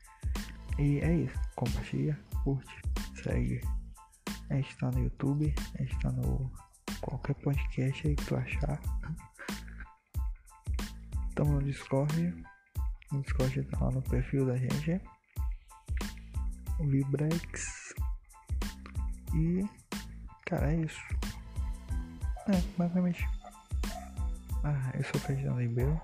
e 0.78 1.00
é 1.00 1.14
isso 1.14 1.38
compartilha 1.54 2.18
curte 2.44 2.82
segue 3.22 3.60
a 4.50 4.54
gente 4.54 4.76
tá 4.78 4.90
no 4.90 5.04
youtube 5.04 5.54
a 5.74 5.82
gente 5.82 5.98
tá 6.00 6.10
no 6.12 6.50
qualquer 7.00 7.34
podcast 7.34 8.08
aí 8.08 8.14
que 8.14 8.24
tu 8.24 8.36
achar 8.36 8.80
Estamos 11.36 11.52
no 11.52 11.62
Discord. 11.64 12.44
O 13.12 13.20
Discord 13.20 13.62
tá 13.64 13.84
lá 13.84 13.90
no 13.90 14.00
perfil 14.00 14.46
da 14.46 14.56
gente. 14.56 14.98
Vibrex. 16.80 17.94
E. 19.34 19.62
Cara, 20.46 20.72
é 20.72 20.76
isso. 20.76 21.02
É, 22.48 22.58
basicamente. 22.78 23.28
Ah, 24.64 24.90
eu 24.94 25.04
sou 25.04 25.20
Ferdinando 25.20 25.60
Ribeiro. 25.60 26.00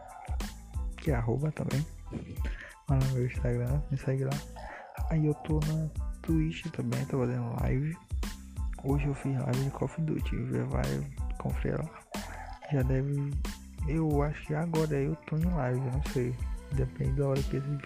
Que 0.99 1.13
é 1.13 1.15
arroba 1.15 1.51
também. 1.51 1.81
Lá 2.91 2.97
no 2.97 3.13
meu 3.13 3.25
Instagram, 3.25 3.81
me 3.91 3.97
segue 3.97 4.25
lá. 4.25 4.62
Aí 5.13 5.27
eu 5.27 5.35
tô 5.35 5.61
na 5.61 5.91
Twitch 6.23 6.65
também, 6.69 7.05
tô 7.05 7.19
fazendo 7.19 7.55
live. 7.61 7.95
Hoje 8.83 9.07
eu 9.07 9.15
fiz 9.15 9.39
live 9.39 9.65
de 9.65 9.71
Call 9.73 9.85
of 9.85 10.01
Duty. 10.01 10.47
Já 10.51 10.65
vai 10.65 11.11
conferir 11.37 11.79
lá. 11.79 11.91
Já 12.73 12.81
deve. 12.81 13.31
Eu 13.87 14.23
acho 14.23 14.47
que 14.47 14.55
agora 14.55 14.95
eu 14.95 15.15
tô 15.27 15.37
em 15.37 15.45
live, 15.45 15.81
não 15.81 16.03
sei. 16.15 16.35
Depende 16.73 17.13
da 17.13 17.29
hora 17.29 17.43
que 17.43 17.59
esse 17.59 17.79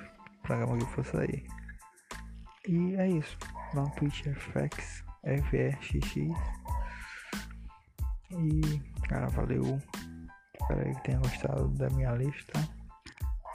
programa 0.45 0.77
aqui 0.77 0.87
for 0.87 1.05
sair. 1.05 1.45
E 2.69 2.95
é 2.95 3.09
isso. 3.09 3.37
No 3.75 3.91
Twitch 3.97 4.25
é 4.29 4.33
FX, 4.33 5.05
FRXX. 5.25 6.15
E, 8.31 8.79
cara, 9.09 9.27
valeu. 9.31 9.83
Espero 10.61 10.95
que 10.95 11.03
tenha 11.03 11.19
gostado 11.19 11.67
da 11.71 11.91
minha 11.91 12.13
lista. 12.13 12.53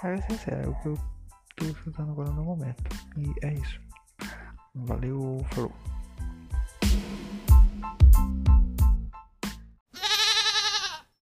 É 0.03 0.17
sincero, 0.23 0.71
o 0.71 0.81
que 0.81 0.87
eu 0.89 1.20
tô 1.55 1.65
escutando 1.65 2.11
agora 2.11 2.31
no 2.31 2.43
momento. 2.43 2.83
E 3.17 3.45
é 3.45 3.53
isso. 3.53 3.81
Valeu, 4.75 5.45
falou. 5.51 5.73